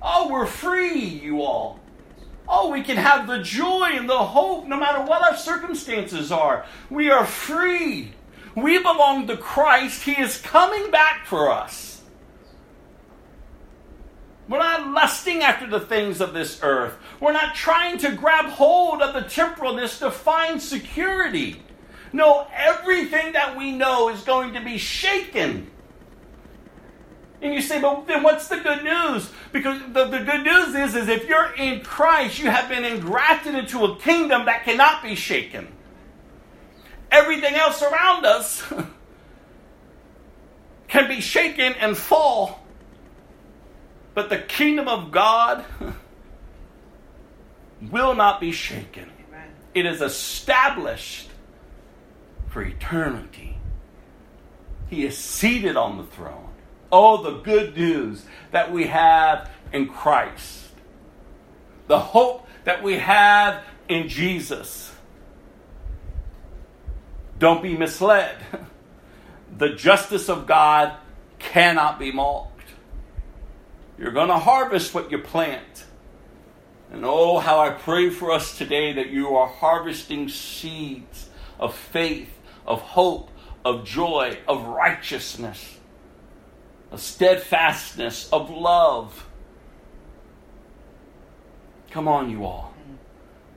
[0.00, 1.80] Oh, we're free, you all.
[2.48, 6.64] Oh, we can have the joy and the hope no matter what our circumstances are.
[6.90, 8.12] We are free.
[8.54, 10.02] We belong to Christ.
[10.02, 12.02] He is coming back for us.
[14.48, 16.96] We're not lusting after the things of this earth.
[17.20, 21.62] We're not trying to grab hold of the temporalness to find security.
[22.12, 25.70] No, everything that we know is going to be shaken
[27.42, 29.30] and you say, but then what's the good news?
[29.50, 33.56] Because the, the good news is, is if you're in Christ, you have been engrafted
[33.56, 35.66] into a kingdom that cannot be shaken.
[37.12, 38.64] Everything else around us
[40.88, 42.66] can be shaken and fall.
[44.14, 45.64] But the kingdom of God
[47.90, 49.10] will not be shaken.
[49.74, 51.30] It is established
[52.48, 53.56] for eternity.
[54.88, 56.48] He is seated on the throne.
[56.90, 60.68] Oh, the good news that we have in Christ.
[61.86, 64.91] The hope that we have in Jesus.
[67.42, 68.36] Don't be misled.
[69.58, 70.96] The justice of God
[71.38, 72.70] cannot be mocked.
[73.98, 75.84] You're going to harvest what you plant.
[76.90, 81.28] And oh, how I pray for us today that you are harvesting seeds
[81.60, 82.30] of faith,
[82.66, 83.30] of hope,
[83.62, 85.76] of joy, of righteousness
[86.92, 89.26] of steadfastness of love.
[91.90, 92.74] Come on, you all.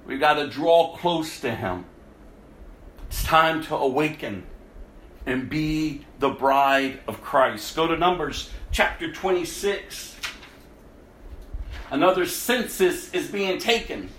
[0.05, 1.85] We've got to draw close to Him.
[3.07, 4.43] It's time to awaken
[5.25, 7.75] and be the bride of Christ.
[7.75, 10.15] Go to Numbers chapter 26.
[11.91, 14.09] Another census is being taken.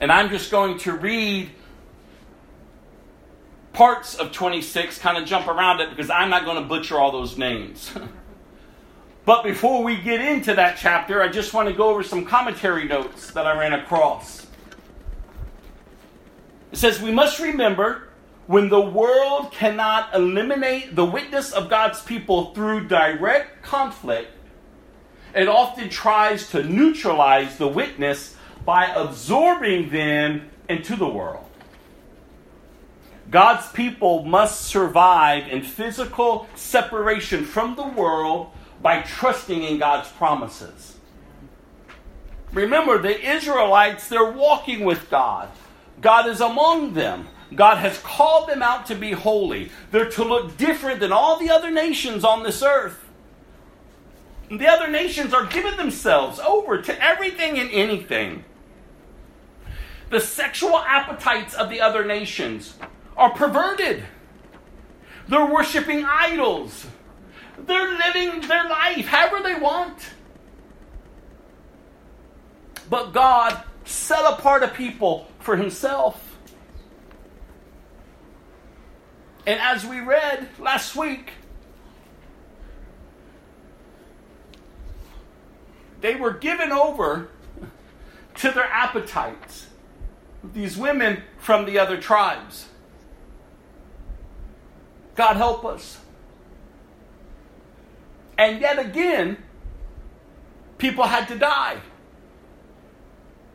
[0.00, 1.50] And I'm just going to read
[3.72, 7.12] parts of 26, kind of jump around it because I'm not going to butcher all
[7.12, 7.92] those names.
[9.24, 12.84] but before we get into that chapter, I just want to go over some commentary
[12.84, 14.41] notes that I ran across.
[16.72, 18.08] It says, We must remember
[18.46, 24.30] when the world cannot eliminate the witness of God's people through direct conflict,
[25.34, 31.44] it often tries to neutralize the witness by absorbing them into the world.
[33.30, 38.50] God's people must survive in physical separation from the world
[38.82, 40.96] by trusting in God's promises.
[42.52, 45.48] Remember, the Israelites, they're walking with God.
[46.02, 47.28] God is among them.
[47.54, 49.70] God has called them out to be holy.
[49.90, 52.98] They're to look different than all the other nations on this earth.
[54.50, 58.44] The other nations are giving themselves over to everything and anything.
[60.10, 62.74] The sexual appetites of the other nations
[63.16, 64.04] are perverted.
[65.28, 66.86] They're worshiping idols.
[67.58, 70.10] They're living their life however they want.
[72.90, 76.36] But God set apart a people for himself.
[79.46, 81.32] And as we read last week,
[86.00, 87.28] they were given over
[88.36, 89.66] to their appetites.
[90.44, 92.68] These women from the other tribes.
[95.14, 95.98] God help us.
[98.38, 99.36] And yet again,
[100.78, 101.78] people had to die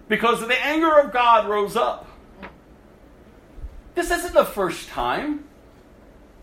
[0.07, 2.07] because the anger of God rose up.
[3.95, 5.43] This isn't the first time.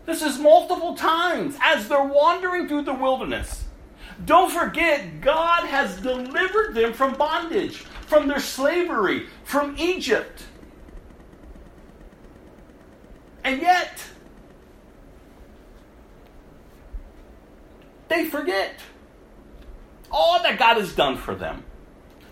[0.05, 3.63] This is multiple times as they're wandering through the wilderness.
[4.23, 10.43] Don't forget, God has delivered them from bondage, from their slavery, from Egypt.
[13.43, 13.99] And yet,
[18.07, 18.75] they forget
[20.11, 21.63] all that God has done for them.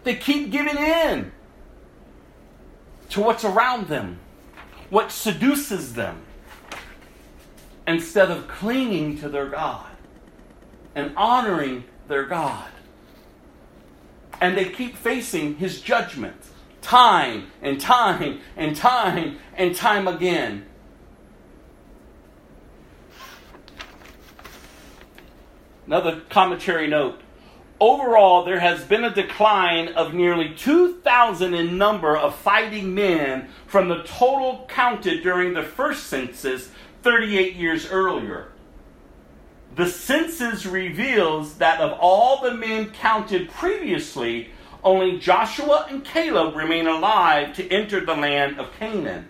[0.04, 1.32] They keep giving in
[3.10, 4.20] to what's around them,
[4.89, 6.22] what seduces them,
[7.88, 9.88] instead of clinging to their God
[10.95, 12.70] and honoring their God.
[14.41, 16.36] And they keep facing his judgment
[16.82, 20.66] time and time and time and time again.
[25.88, 27.22] Another commentary note.
[27.80, 33.89] Overall, there has been a decline of nearly 2,000 in number of fighting men from
[33.89, 36.69] the total counted during the first census
[37.01, 38.49] 38 years earlier.
[39.76, 44.51] The census reveals that of all the men counted previously,
[44.84, 49.28] only Joshua and Caleb remain alive to enter the land of Canaan.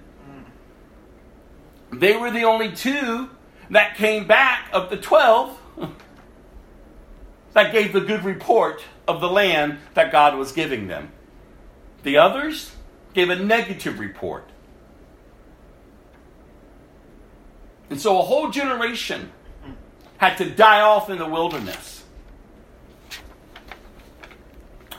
[1.91, 3.29] They were the only two
[3.69, 5.59] that came back of the 12
[7.53, 11.11] that gave the good report of the land that God was giving them.
[12.03, 12.71] The others
[13.13, 14.49] gave a negative report.
[17.89, 19.31] And so a whole generation
[20.17, 22.03] had to die off in the wilderness.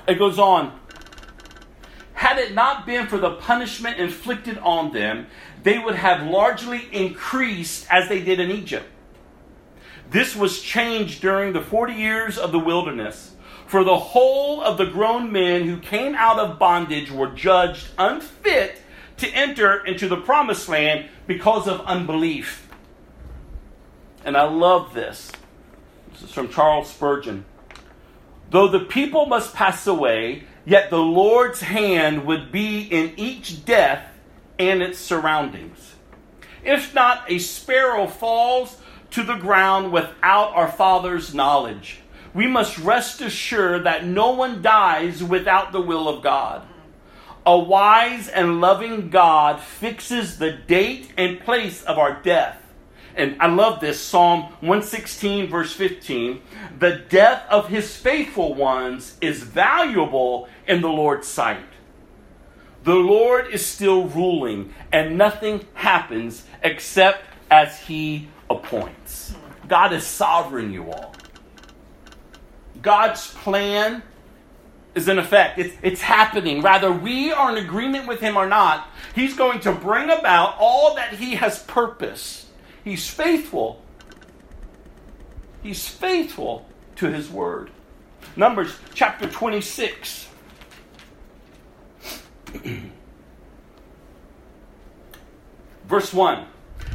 [0.06, 0.78] It goes on.
[2.12, 5.26] Had it not been for the punishment inflicted on them,
[5.62, 8.86] they would have largely increased as they did in Egypt.
[10.14, 13.34] This was changed during the 40 years of the wilderness.
[13.66, 18.80] For the whole of the grown men who came out of bondage were judged unfit
[19.16, 22.68] to enter into the promised land because of unbelief.
[24.24, 25.32] And I love this.
[26.12, 27.44] This is from Charles Spurgeon.
[28.50, 34.08] Though the people must pass away, yet the Lord's hand would be in each death
[34.60, 35.96] and its surroundings.
[36.62, 38.80] If not a sparrow falls
[39.14, 42.00] to the ground without our Father's knowledge,
[42.32, 46.66] we must rest assured that no one dies without the will of God.
[47.46, 52.60] A wise and loving God fixes the date and place of our death
[53.16, 56.40] and I love this Psalm 116, verse 15.
[56.78, 61.64] The death of his faithful ones is valuable in the Lord's sight.
[62.82, 69.03] The Lord is still ruling, and nothing happens except as he appoints.
[69.68, 71.14] God is sovereign, you all.
[72.82, 74.02] God's plan
[74.94, 75.58] is in effect.
[75.58, 76.62] It's, it's happening.
[76.62, 80.94] Rather, we are in agreement with him or not, he's going to bring about all
[80.94, 82.44] that he has purposed
[82.84, 83.82] He's faithful.
[85.62, 87.70] He's faithful to his word.
[88.36, 90.28] Numbers chapter 26.
[95.86, 96.46] Verse 1.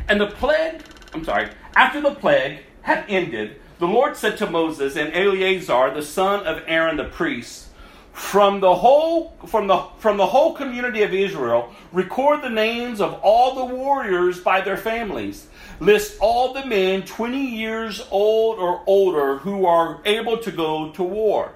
[0.07, 0.84] And the plague,
[1.14, 6.03] I'm sorry, after the plague had ended, the Lord said to Moses and Eleazar, the
[6.03, 7.68] son of Aaron the priest,
[8.12, 13.14] from the whole from the from the whole community of Israel, record the names of
[13.22, 15.47] all the warriors by their families
[15.80, 21.03] List all the men 20 years old or older who are able to go to
[21.03, 21.53] war.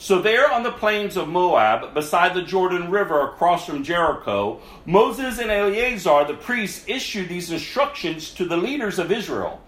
[0.00, 5.40] So, there on the plains of Moab, beside the Jordan River across from Jericho, Moses
[5.40, 9.60] and Eleazar, the priests, issued these instructions to the leaders of Israel.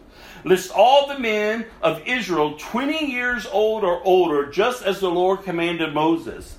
[0.45, 5.43] List all the men of Israel 20 years old or older, just as the Lord
[5.43, 6.57] commanded Moses.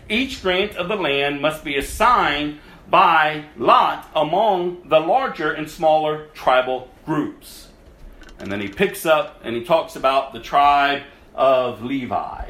[0.10, 2.60] Each grant of the land must be assigned
[2.90, 7.68] by lot among the larger and smaller tribal groups.
[8.40, 11.04] And then he picks up and he talks about the tribe
[11.36, 12.50] of Levi.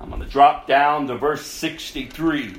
[0.00, 2.56] I'm going to drop down to verse 63.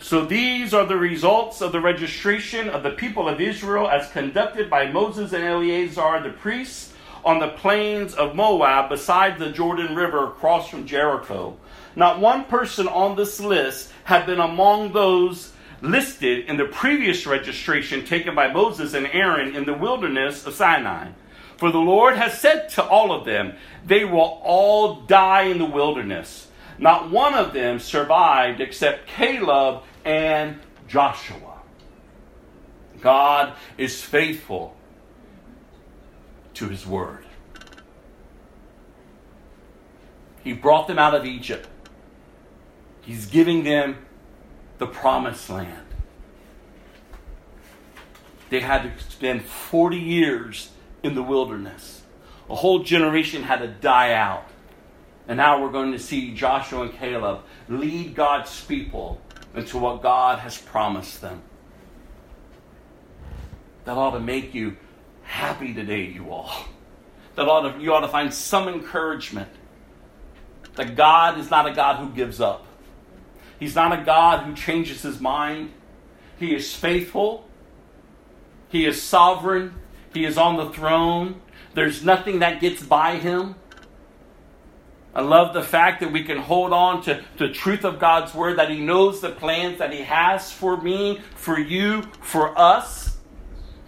[0.00, 4.68] So these are the results of the registration of the people of Israel as conducted
[4.68, 6.92] by Moses and Eleazar the priests
[7.24, 11.56] on the plains of Moab beside the Jordan River across from Jericho.
[11.94, 15.52] Not one person on this list had been among those
[15.82, 21.10] listed in the previous registration taken by Moses and Aaron in the wilderness of Sinai.
[21.60, 23.52] For the Lord has said to all of them,
[23.84, 26.48] They will all die in the wilderness.
[26.78, 30.58] Not one of them survived except Caleb and
[30.88, 31.60] Joshua.
[33.02, 34.74] God is faithful
[36.54, 37.26] to his word.
[40.42, 41.68] He brought them out of Egypt.
[43.02, 43.98] He's giving them
[44.78, 45.86] the promised land.
[48.48, 50.70] They had to spend 40 years
[51.02, 52.02] in the wilderness.
[52.48, 54.44] A whole generation had to die out.
[55.28, 59.20] And now we're going to see Joshua and Caleb lead God's people
[59.54, 61.42] into what God has promised them.
[63.84, 64.76] That ought to make you
[65.22, 66.64] happy today, you all.
[67.36, 69.48] That ought to, you ought to find some encouragement
[70.74, 72.66] that God is not a God who gives up.
[73.58, 75.72] He's not a God who changes his mind.
[76.38, 77.48] He is faithful.
[78.68, 79.74] He is sovereign.
[80.12, 81.40] He is on the throne.
[81.74, 83.54] There's nothing that gets by him.
[85.12, 88.58] I love the fact that we can hold on to the truth of God's word,
[88.58, 93.16] that He knows the plans that He has for me, for you, for us.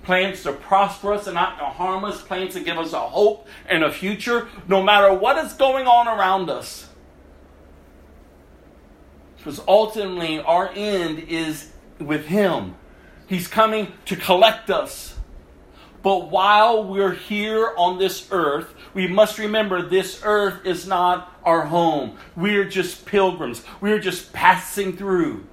[0.03, 3.47] Plans to prosper us and not to harm us, plans to give us a hope
[3.69, 6.89] and a future, no matter what is going on around us.
[9.37, 11.71] Because ultimately, our end is
[12.01, 12.75] with Him.
[13.29, 15.17] He's coming to collect us.
[16.03, 21.63] But while we're here on this earth, we must remember this earth is not our
[21.67, 22.19] home.
[22.37, 23.63] We are just pilgrims.
[23.81, 25.47] We are just passing through.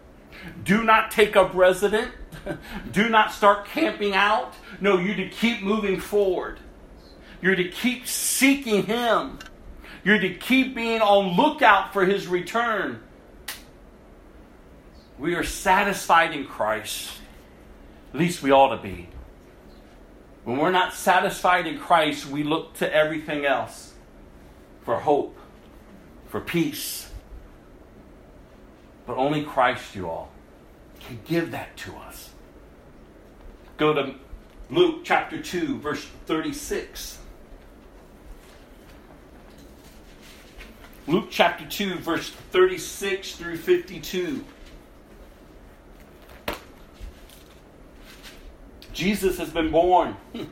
[0.63, 2.11] Do not take up residence.
[2.91, 4.55] Do not start camping out.
[4.81, 6.59] No, you're to keep moving forward.
[7.41, 9.39] You're to keep seeking Him.
[10.03, 13.01] You're to keep being on lookout for His return.
[15.19, 17.11] We are satisfied in Christ.
[18.13, 19.09] At least we ought to be.
[20.43, 23.93] When we're not satisfied in Christ, we look to everything else
[24.83, 25.37] for hope,
[26.27, 27.09] for peace.
[29.05, 30.31] But only Christ, you all,
[30.99, 32.29] can give that to us.
[33.77, 34.15] Go to
[34.69, 37.19] Luke chapter 2, verse 36.
[41.07, 44.45] Luke chapter 2, verse 36 through 52.
[48.93, 50.13] Jesus has been born.
[50.33, 50.45] Hmm.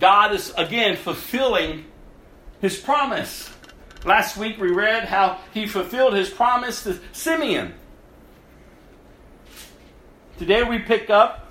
[0.00, 1.84] God is again fulfilling
[2.60, 3.50] his promise.
[4.04, 7.74] Last week we read how he fulfilled his promise to Simeon.
[10.38, 11.48] Today we pick up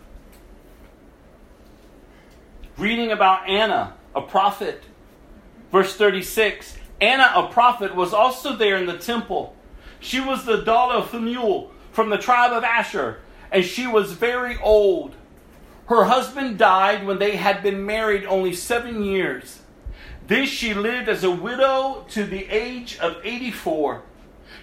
[2.78, 4.84] reading about Anna, a prophet.
[5.72, 9.56] Verse 36 Anna, a prophet, was also there in the temple.
[10.00, 13.20] She was the daughter of Phanuel from the tribe of Asher
[13.52, 15.16] and she was very old.
[15.88, 19.60] Her husband died when they had been married only seven years.
[20.28, 24.04] This she lived as a widow to the age of 84.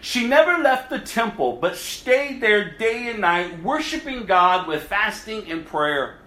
[0.02, 5.50] She never left the temple, but stayed there day and night, worshiping God with fasting
[5.50, 6.18] and prayer.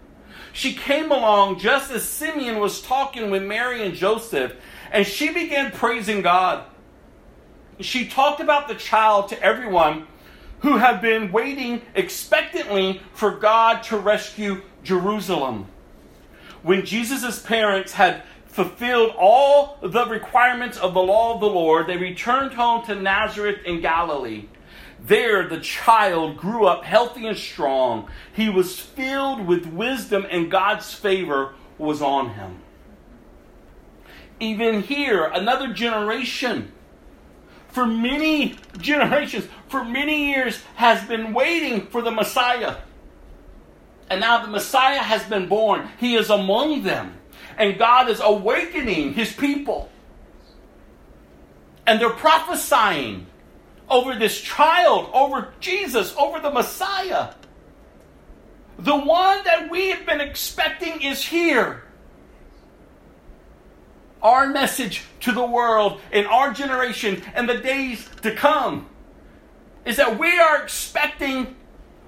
[0.51, 4.55] She came along just as Simeon was talking with Mary and Joseph,
[4.91, 6.65] and she began praising God.
[7.79, 10.07] She talked about the child to everyone
[10.59, 15.67] who have been waiting expectantly for God to rescue Jerusalem.
[16.63, 21.97] When Jesus' parents had fulfilled all the requirements of the law of the Lord, they
[21.97, 24.45] returned home to Nazareth in Galilee.
[24.99, 28.09] There, the child grew up healthy and strong.
[28.33, 32.61] He was filled with wisdom, and God's favor was on him.
[34.39, 36.71] Even here, another generation,
[37.78, 42.78] for many generations, for many years, has been waiting for the Messiah.
[44.09, 45.88] And now the Messiah has been born.
[45.99, 47.13] He is among them.
[47.55, 49.91] And God is awakening his people.
[51.86, 53.28] And they're prophesying
[53.88, 57.36] over this child, over Jesus, over the Messiah.
[58.80, 61.84] The one that we have been expecting is here.
[64.22, 68.89] Our message to the world in our generation and the days to come
[69.86, 71.55] is that we are expecting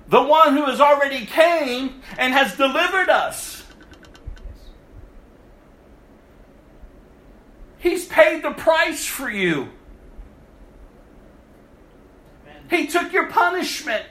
[0.08, 3.64] the one who has already came and has delivered us.
[7.78, 9.70] He's paid the price for you.
[12.70, 14.06] He took your punishment.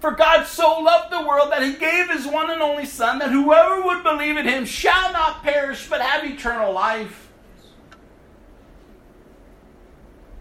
[0.00, 3.30] For God so loved the world that he gave his one and only Son, that
[3.30, 7.28] whoever would believe in him shall not perish but have eternal life.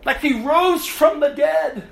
[0.06, 1.84] Like he rose from the dead.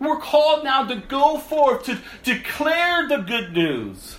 [0.00, 4.16] We're called now to go forth to declare the good news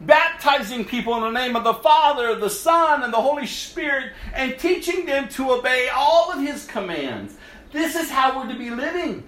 [0.00, 4.58] baptizing people in the name of the Father, the Son, and the Holy Spirit, and
[4.58, 7.36] teaching them to obey all of His commands.
[7.72, 9.24] This is how we're to be living.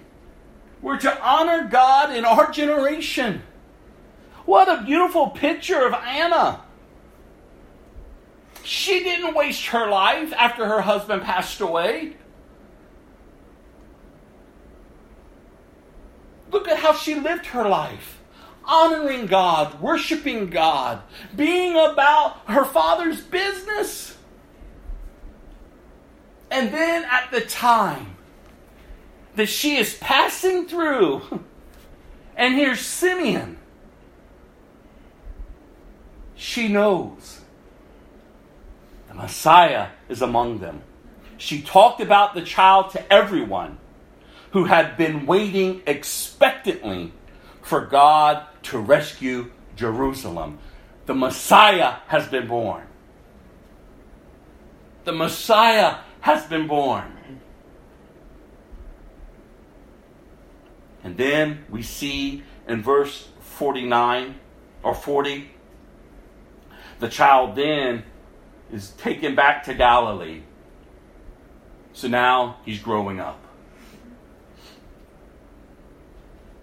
[0.81, 3.43] We're to honor God in our generation.
[4.45, 6.61] What a beautiful picture of Anna.
[8.63, 12.17] She didn't waste her life after her husband passed away.
[16.51, 18.21] Look at how she lived her life
[18.63, 21.01] honoring God, worshiping God,
[21.35, 24.17] being about her father's business.
[26.49, 28.15] And then at the time
[29.35, 31.21] that she is passing through,
[32.35, 33.57] and here's Simeon,
[36.35, 37.41] she knows
[39.07, 40.81] the Messiah is among them.
[41.37, 43.77] She talked about the child to everyone
[44.51, 47.11] who had been waiting expectantly
[47.61, 50.59] for God to rescue Jerusalem.
[51.05, 52.83] The Messiah has been born.
[55.03, 57.17] The Messiah has been born.
[61.03, 64.35] And then we see in verse 49
[64.83, 65.49] or 40,
[66.99, 68.03] the child then
[68.71, 70.41] is taken back to Galilee.
[71.93, 73.39] So now he's growing up.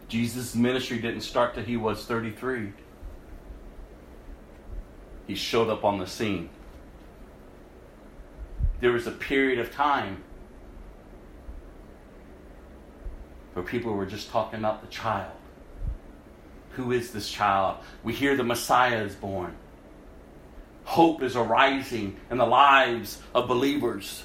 [0.08, 2.72] Jesus' ministry didn't start till he was 33.
[5.26, 6.48] He showed up on the scene.
[8.80, 10.22] There was a period of time
[13.52, 15.32] where people were just talking about the child.
[16.72, 17.78] Who is this child?
[18.02, 19.54] We hear the Messiah is born.
[20.84, 24.24] Hope is arising in the lives of believers.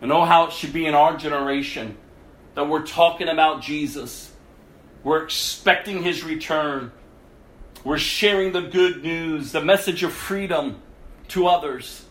[0.00, 1.96] And know how it should be in our generation
[2.54, 4.32] that we're talking about Jesus
[5.04, 6.90] we're expecting his return.
[7.84, 10.80] We're sharing the good news, the message of freedom
[11.28, 12.06] to others.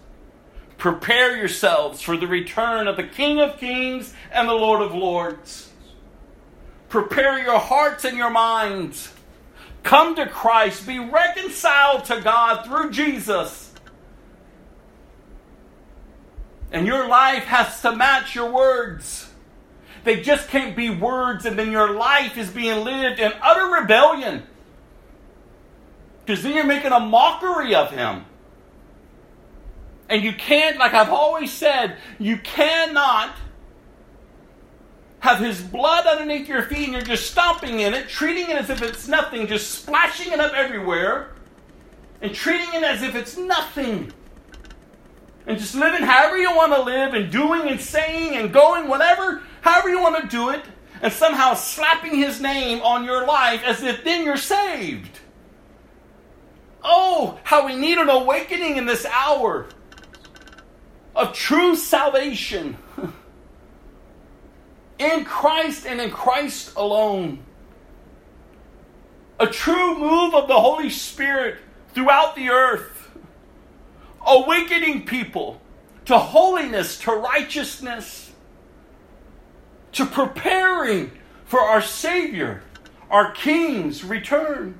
[0.78, 5.72] Prepare yourselves for the return of the King of Kings and the Lord of Lords.
[6.94, 9.12] Prepare your hearts and your minds.
[9.82, 10.86] Come to Christ.
[10.86, 13.74] Be reconciled to God through Jesus.
[16.72, 19.28] And your life has to match your words.
[20.04, 24.44] They just can't be words, and then your life is being lived in utter rebellion.
[26.24, 28.24] Because then you're making a mockery of Him.
[30.10, 33.36] And you can't, like I've always said, you cannot
[35.24, 38.69] have His blood underneath your feet and you're just stomping in it, treating it as
[38.69, 41.32] if it's nothing, just splashing it up everywhere,
[42.21, 44.11] and treating it as if it's nothing
[45.47, 49.41] and just living however you want to live and doing and saying and going whatever
[49.61, 50.61] however you want to do it,
[51.01, 55.21] and somehow slapping his name on your life as if then you're saved.
[56.84, 59.67] Oh, how we need an awakening in this hour
[61.15, 62.76] of true salvation
[65.00, 67.39] in Christ and in Christ alone.
[69.39, 71.58] A true move of the Holy Spirit
[71.94, 73.10] throughout the earth,
[74.26, 75.60] awakening people
[76.06, 78.24] to holiness, to righteousness
[79.94, 81.12] to preparing
[81.46, 82.64] for our Savior,
[83.10, 84.80] our King's return.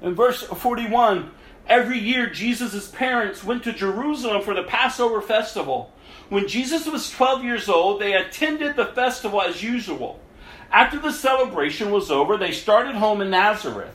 [0.00, 1.30] In verse 41,
[1.68, 5.92] Every year, Jesus' parents went to Jerusalem for the Passover festival.
[6.32, 10.18] When Jesus was 12 years old, they attended the festival as usual.
[10.70, 13.94] After the celebration was over, they started home in Nazareth.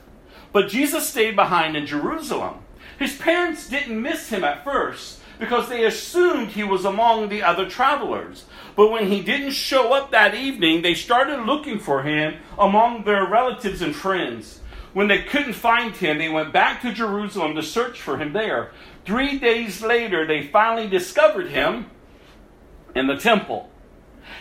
[0.54, 2.60] But Jesus stayed behind in Jerusalem.
[3.00, 7.68] His parents didn't miss him at first because they assumed he was among the other
[7.68, 8.46] travelers.
[8.76, 13.26] But when he didn't show up that evening, they started looking for him among their
[13.26, 14.60] relatives and friends.
[14.94, 18.74] When they couldn't find him, they went back to Jerusalem to search for him there.
[19.06, 21.88] Three days later, they finally discovered him
[22.98, 23.70] in the temple,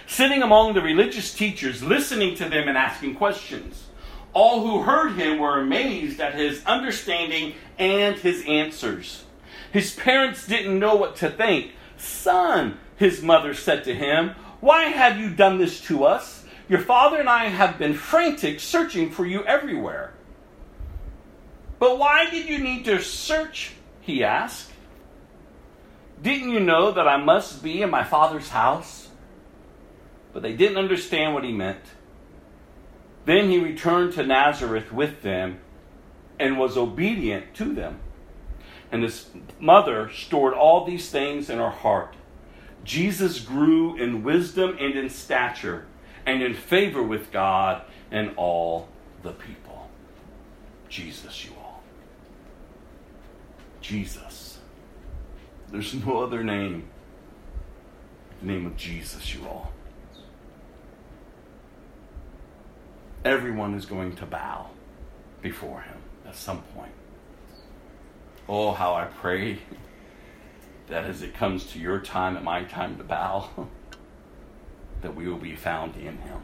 [0.07, 3.87] sitting among the religious teachers, listening to them and asking questions.
[4.33, 9.25] All who heard him were amazed at his understanding and his answers.
[9.73, 11.73] His parents didn't know what to think.
[11.97, 16.45] Son, his mother said to him, why have you done this to us?
[16.69, 20.13] Your father and I have been frantic searching for you everywhere.
[21.79, 23.73] But why did you need to search?
[24.01, 24.71] He asked.
[26.23, 29.09] Didn't you know that I must be in my father's house?
[30.33, 31.81] But they didn't understand what he meant.
[33.25, 35.59] Then he returned to Nazareth with them
[36.39, 38.01] and was obedient to them.
[38.93, 42.15] And his mother stored all these things in her heart.
[42.85, 45.87] Jesus grew in wisdom and in stature
[46.25, 48.89] and in favor with God and all
[49.23, 49.89] the people.
[50.89, 51.83] Jesus, you all.
[53.81, 54.26] Jesus.
[55.71, 56.89] There's no other name.
[58.41, 59.73] The name of Jesus, you all.
[63.25, 64.71] Everyone is going to bow
[65.43, 66.93] before him at some point.
[68.49, 69.59] Oh, how I pray
[70.87, 73.69] that as it comes to your time and my time to bow,
[75.01, 76.41] that we will be found in him.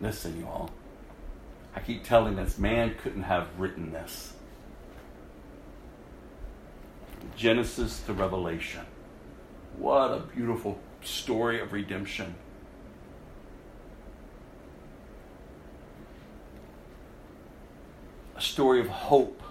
[0.00, 0.70] Listen, you all.
[1.74, 4.34] I keep telling this man couldn't have written this.
[7.36, 8.84] Genesis to Revelation.
[9.76, 12.34] What a beautiful story of redemption.
[18.36, 19.42] A story of hope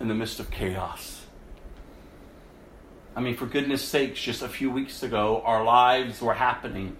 [0.00, 1.22] in the midst of chaos.
[3.14, 6.96] I mean, for goodness sakes, just a few weeks ago, our lives were happening.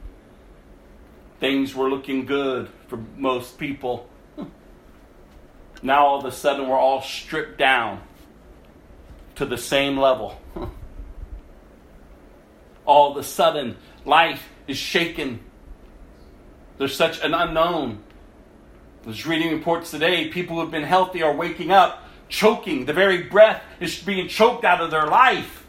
[1.40, 4.08] Things were looking good for most people.
[5.84, 8.02] Now, all of a sudden, we're all stripped down
[9.36, 10.40] to the same level.
[12.84, 15.40] All of a sudden, life is shaken.
[16.78, 18.02] There's such an unknown.
[19.04, 22.84] I was reading reports today, people who have been healthy are waking up, choking.
[22.86, 25.66] The very breath is being choked out of their life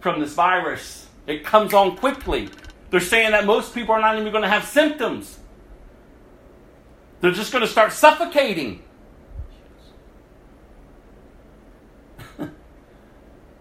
[0.00, 1.08] from this virus.
[1.26, 2.48] It comes on quickly.
[2.90, 5.38] They're saying that most people are not even going to have symptoms.
[7.20, 8.82] They're just going to start suffocating.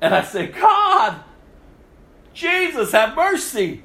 [0.02, 1.22] And I said, God,
[2.34, 3.84] Jesus, have mercy.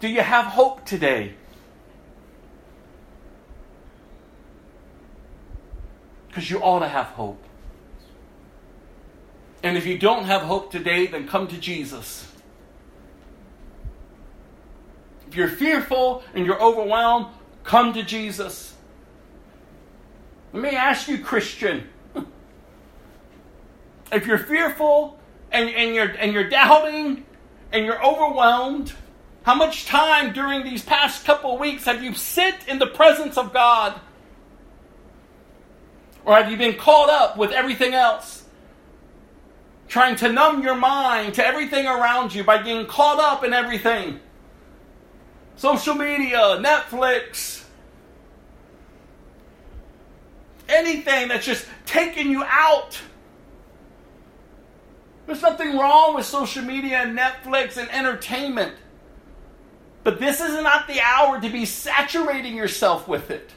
[0.00, 1.34] Do you have hope today?
[6.28, 7.42] Because you ought to have hope.
[9.62, 12.30] And if you don't have hope today, then come to Jesus.
[15.26, 17.26] If you're fearful and you're overwhelmed,
[17.64, 18.74] come to Jesus.
[20.52, 21.88] Let me ask you, Christian
[24.12, 25.18] if you're fearful
[25.50, 27.24] and, and you're and you're doubting
[27.72, 28.92] and you're overwhelmed,
[29.42, 33.52] how much time during these past couple weeks have you sit in the presence of
[33.52, 34.00] God?
[36.24, 38.44] Or have you been caught up with everything else?
[39.88, 44.20] Trying to numb your mind to everything around you by getting caught up in everything.
[45.56, 47.64] Social media, Netflix,
[50.68, 53.00] anything that's just taking you out
[55.28, 58.74] there's nothing wrong with social media and Netflix and entertainment.
[60.02, 63.50] But this is not the hour to be saturating yourself with it.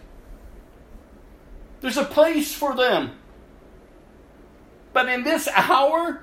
[1.80, 3.12] There's a place for them.
[4.92, 6.22] But in this hour,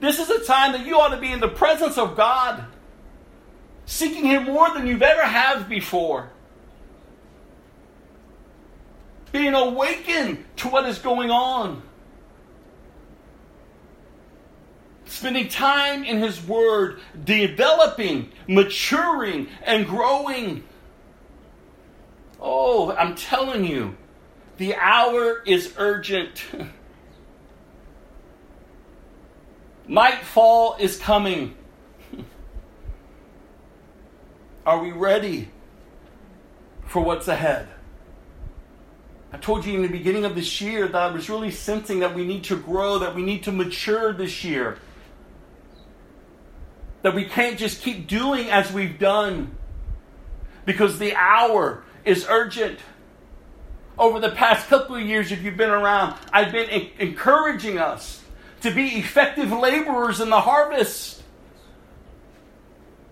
[0.00, 2.64] this is a time that you ought to be in the presence of God,
[3.84, 6.30] seeking Him more than you've ever have before.
[9.30, 11.82] Being awakened to what is going on.
[15.06, 20.64] Spending time in His Word, developing, maturing, and growing.
[22.40, 23.96] Oh, I'm telling you,
[24.58, 26.44] the hour is urgent.
[29.88, 31.56] Nightfall is coming.
[34.66, 35.48] Are we ready
[36.86, 37.68] for what's ahead?
[39.32, 42.14] I told you in the beginning of this year that I was really sensing that
[42.14, 44.78] we need to grow, that we need to mature this year.
[47.06, 49.56] That we can't just keep doing as we've done
[50.64, 52.80] because the hour is urgent.
[53.96, 58.24] Over the past couple of years, if you've been around, I've been encouraging us
[58.62, 61.22] to be effective laborers in the harvest.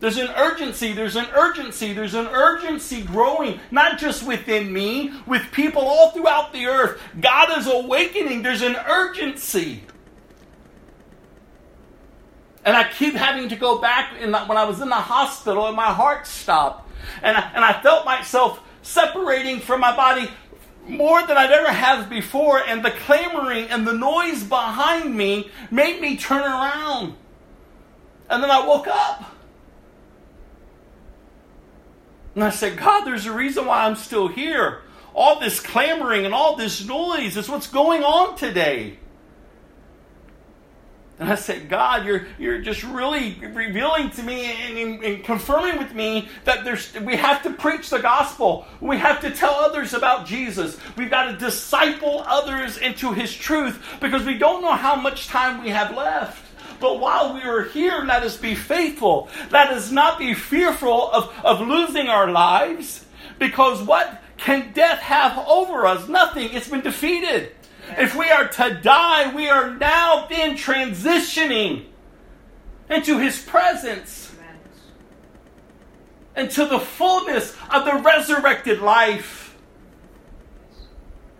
[0.01, 5.43] There's an urgency, there's an urgency, there's an urgency growing, not just within me, with
[5.53, 7.01] people all throughout the earth.
[7.21, 9.85] God is awakening, there's an urgency.
[12.65, 15.77] And I keep having to go back the, when I was in the hospital and
[15.77, 16.91] my heart stopped.
[17.23, 20.31] And I, and I felt myself separating from my body
[20.89, 22.59] more than I'd ever have before.
[22.59, 27.15] And the clamoring and the noise behind me made me turn around.
[28.31, 29.33] And then I woke up.
[32.35, 34.81] And I said, God, there's a reason why I'm still here.
[35.15, 38.99] All this clamoring and all this noise is what's going on today.
[41.19, 45.95] And I said, God, you're, you're just really revealing to me and, and, confirming with
[45.95, 48.67] me that there's, we have to preach the gospel.
[48.81, 50.77] We have to tell others about Jesus.
[50.97, 55.63] We've got to disciple others into his truth because we don't know how much time
[55.63, 56.43] we have left.
[56.81, 59.29] But while we are here, let us be faithful.
[59.53, 63.05] Let us not be fearful of, of losing our lives
[63.39, 66.09] because what can death have over us?
[66.09, 66.51] Nothing.
[66.53, 67.54] It's been defeated.
[67.91, 71.87] If we are to die, we are now then transitioning
[72.91, 74.33] into His presence,
[76.37, 79.57] into the fullness of the resurrected life.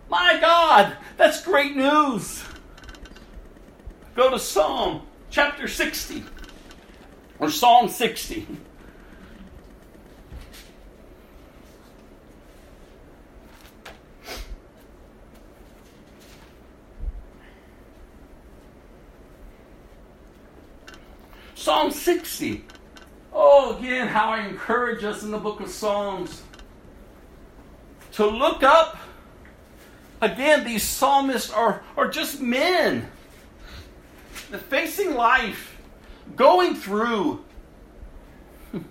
[0.09, 2.43] My God, that's great news.
[4.15, 6.23] Go to Psalm chapter 60
[7.39, 8.47] or Psalm 60.
[21.65, 22.63] Psalm 60.
[23.33, 26.43] Oh, again, how I encourage us in the book of Psalms
[28.11, 28.99] to look up.
[30.21, 33.07] Again, these psalmists are, are just men
[34.69, 35.75] facing life,
[36.35, 37.43] going through.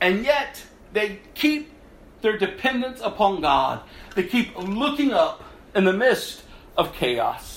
[0.00, 0.60] and yet,
[0.92, 1.70] they keep
[2.22, 3.82] their dependence upon God.
[4.16, 5.44] They keep looking up
[5.76, 6.42] in the midst
[6.76, 7.53] of chaos.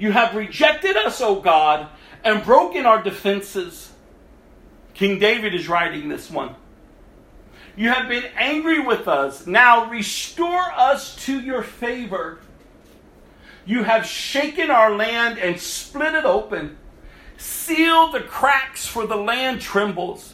[0.00, 1.86] You have rejected us, O God,
[2.24, 3.92] and broken our defenses.
[4.94, 6.54] King David is writing this one.
[7.76, 9.46] You have been angry with us.
[9.46, 12.40] Now restore us to your favor.
[13.66, 16.78] You have shaken our land and split it open.
[17.36, 20.32] Seal the cracks, for the land trembles.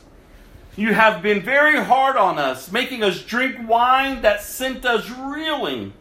[0.77, 5.93] You have been very hard on us, making us drink wine that sent us reeling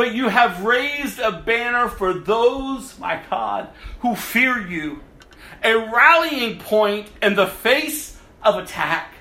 [0.00, 5.02] but you have raised a banner for those, my God, who fear you,
[5.62, 9.12] a rallying point in the face of attack.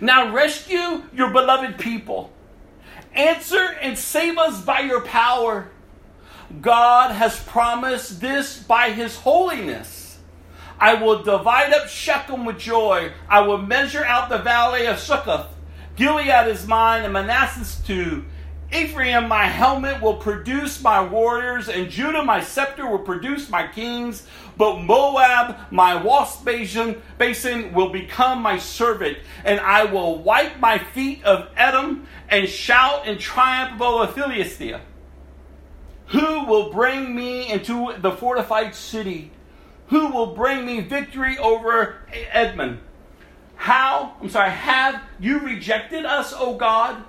[0.00, 2.32] Now rescue your beloved people.
[3.12, 5.68] Answer and save us by your power.
[6.62, 10.18] God has promised this by his holiness.
[10.80, 13.12] I will divide up Shechem with joy.
[13.28, 15.48] I will measure out the valley of Succoth.
[15.94, 18.24] Gilead is mine and Manasseh too.
[18.70, 24.26] Ephraim, my helmet will produce my warriors, and Judah, my scepter will produce my kings.
[24.58, 30.76] But Moab, my wasp basin, basin will become my servant, and I will wipe my
[30.78, 34.82] feet of Edom and shout in triumph over Philistia.
[36.08, 39.30] Who will bring me into the fortified city?
[39.88, 41.96] Who will bring me victory over
[42.32, 42.80] Edom?
[43.56, 47.02] How, I'm sorry, have you rejected us, O God?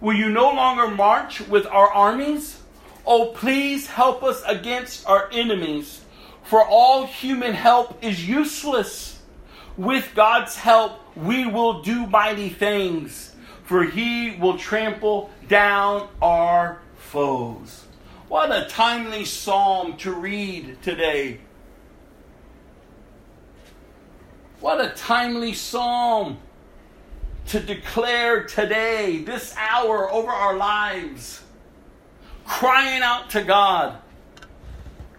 [0.00, 2.60] Will you no longer march with our armies?
[3.06, 6.02] Oh, please help us against our enemies,
[6.42, 9.22] for all human help is useless.
[9.76, 13.34] With God's help, we will do mighty things,
[13.64, 17.84] for He will trample down our foes.
[18.28, 21.40] What a timely psalm to read today.
[24.60, 26.38] What a timely psalm
[27.48, 31.42] to declare today, this hour over our lives,
[32.44, 34.00] crying out to God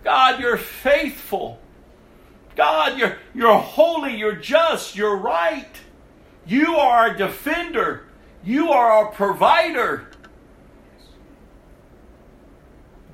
[0.08, 1.60] God, you're faithful.
[2.56, 5.68] God, you're, you're holy, you're just, you're right.
[6.46, 8.06] You are our defender,
[8.42, 10.08] you are our provider.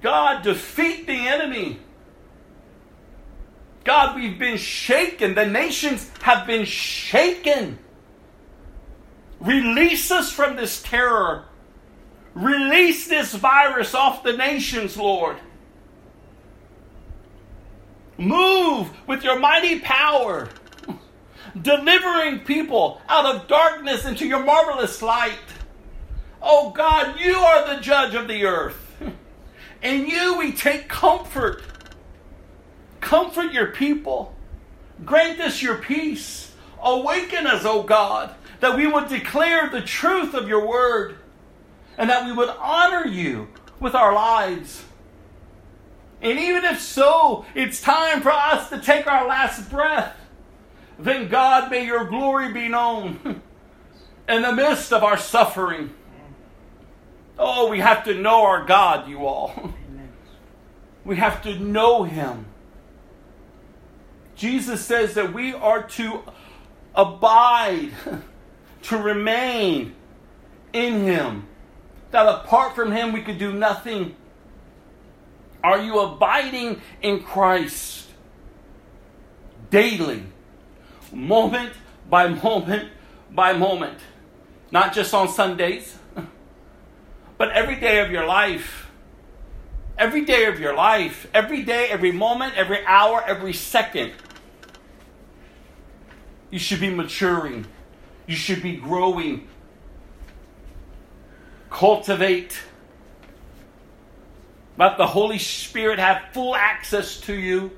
[0.04, 1.80] God, defeat the enemy.
[3.86, 5.34] God, we've been shaken.
[5.34, 7.80] The nations have been shaken
[9.44, 11.46] Release us from this terror.
[12.34, 15.38] Release this virus off the nations, Lord.
[18.18, 20.48] Move with your mighty power,
[21.60, 25.38] delivering people out of darkness into your marvelous light.
[26.42, 28.80] Oh God, you are the judge of the earth.
[29.82, 31.62] In you we take comfort.
[33.02, 34.34] Comfort your people.
[35.04, 36.52] Grant us your peace.
[36.82, 38.34] Awaken us, O God,
[38.64, 41.18] that we would declare the truth of your word
[41.98, 43.50] and that we would honor you
[43.82, 44.86] with our lives.
[46.22, 50.16] And even if so, it's time for us to take our last breath,
[50.98, 53.42] then God, may your glory be known
[54.30, 55.94] in the midst of our suffering.
[57.38, 59.74] Oh, we have to know our God, you all.
[61.06, 62.46] We have to know Him.
[64.38, 66.22] Jesus says that we are to
[66.96, 67.92] abide,
[68.84, 69.96] to remain
[70.72, 71.48] in Him.
[72.12, 74.16] That apart from Him, we could do nothing.
[75.64, 78.10] Are you abiding in Christ
[79.70, 80.24] daily,
[81.12, 81.74] moment
[82.10, 82.90] by moment
[83.32, 83.98] by moment?
[84.72, 85.98] Not just on Sundays,
[87.38, 88.82] but every day of your life.
[89.96, 94.12] Every day of your life, every day, every moment, every hour, every second.
[96.50, 97.68] You should be maturing.
[98.26, 99.48] You should be growing.
[101.70, 102.60] Cultivate.
[104.78, 107.72] Let the Holy Spirit have full access to you.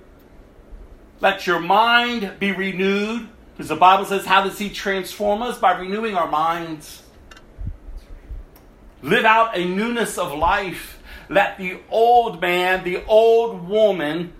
[1.19, 3.29] Let your mind be renewed.
[3.53, 5.57] Because the Bible says, How does He transform us?
[5.57, 7.03] By renewing our minds.
[9.01, 10.99] Live out a newness of life.
[11.29, 14.33] Let the old man, the old woman,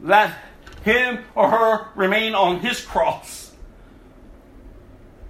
[0.00, 0.36] let
[0.84, 3.47] him or her remain on his cross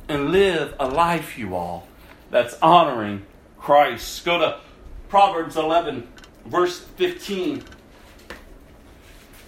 [0.08, 1.86] and live a life, you all,
[2.30, 3.24] that's honoring
[3.58, 4.24] Christ.
[4.24, 4.60] Go to
[5.08, 6.06] Proverbs 11,
[6.46, 7.62] verse 15.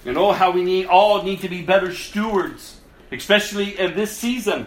[0.05, 2.81] You know how we need all need to be better stewards,
[3.13, 4.67] especially in this season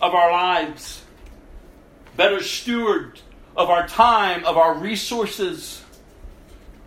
[0.00, 1.02] of our lives.
[2.16, 3.22] Better stewards
[3.56, 5.82] of our time, of our resources.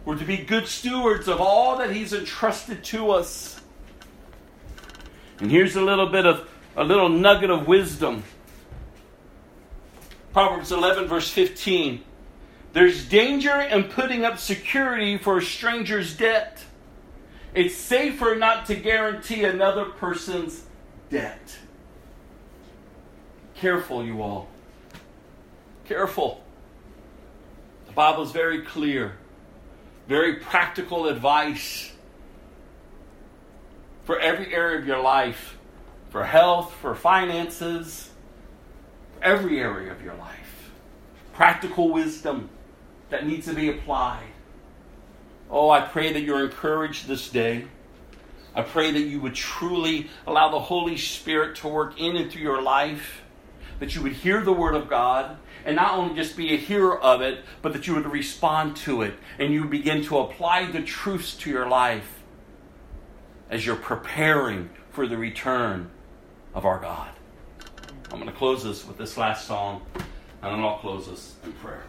[0.05, 3.61] We're to be good stewards of all that He's entrusted to us.
[5.39, 8.23] And here's a little bit of a little nugget of wisdom.
[10.33, 12.03] Proverbs 11, verse 15.
[12.73, 16.63] There's danger in putting up security for a stranger's debt.
[17.53, 20.63] It's safer not to guarantee another person's
[21.09, 21.57] debt.
[23.55, 24.47] Careful, you all.
[25.85, 26.41] Careful.
[27.87, 29.17] The Bible is very clear,
[30.07, 31.91] very practical advice
[34.05, 35.57] for every area of your life
[36.09, 38.10] for health, for finances,
[39.21, 40.71] every area of your life.
[41.33, 42.49] Practical wisdom
[43.09, 44.27] that needs to be applied.
[45.49, 47.65] Oh, I pray that you're encouraged this day.
[48.55, 52.41] I pray that you would truly allow the Holy Spirit to work in and through
[52.41, 53.21] your life,
[53.79, 56.99] that you would hear the Word of God, and not only just be a hearer
[56.99, 60.81] of it, but that you would respond to it and you begin to apply the
[60.81, 62.19] truths to your life
[63.49, 65.89] as you're preparing for the return
[66.53, 67.11] of our God.
[68.11, 70.03] I'm going to close this with this last song, and
[70.41, 71.83] then I'll close this in prayer.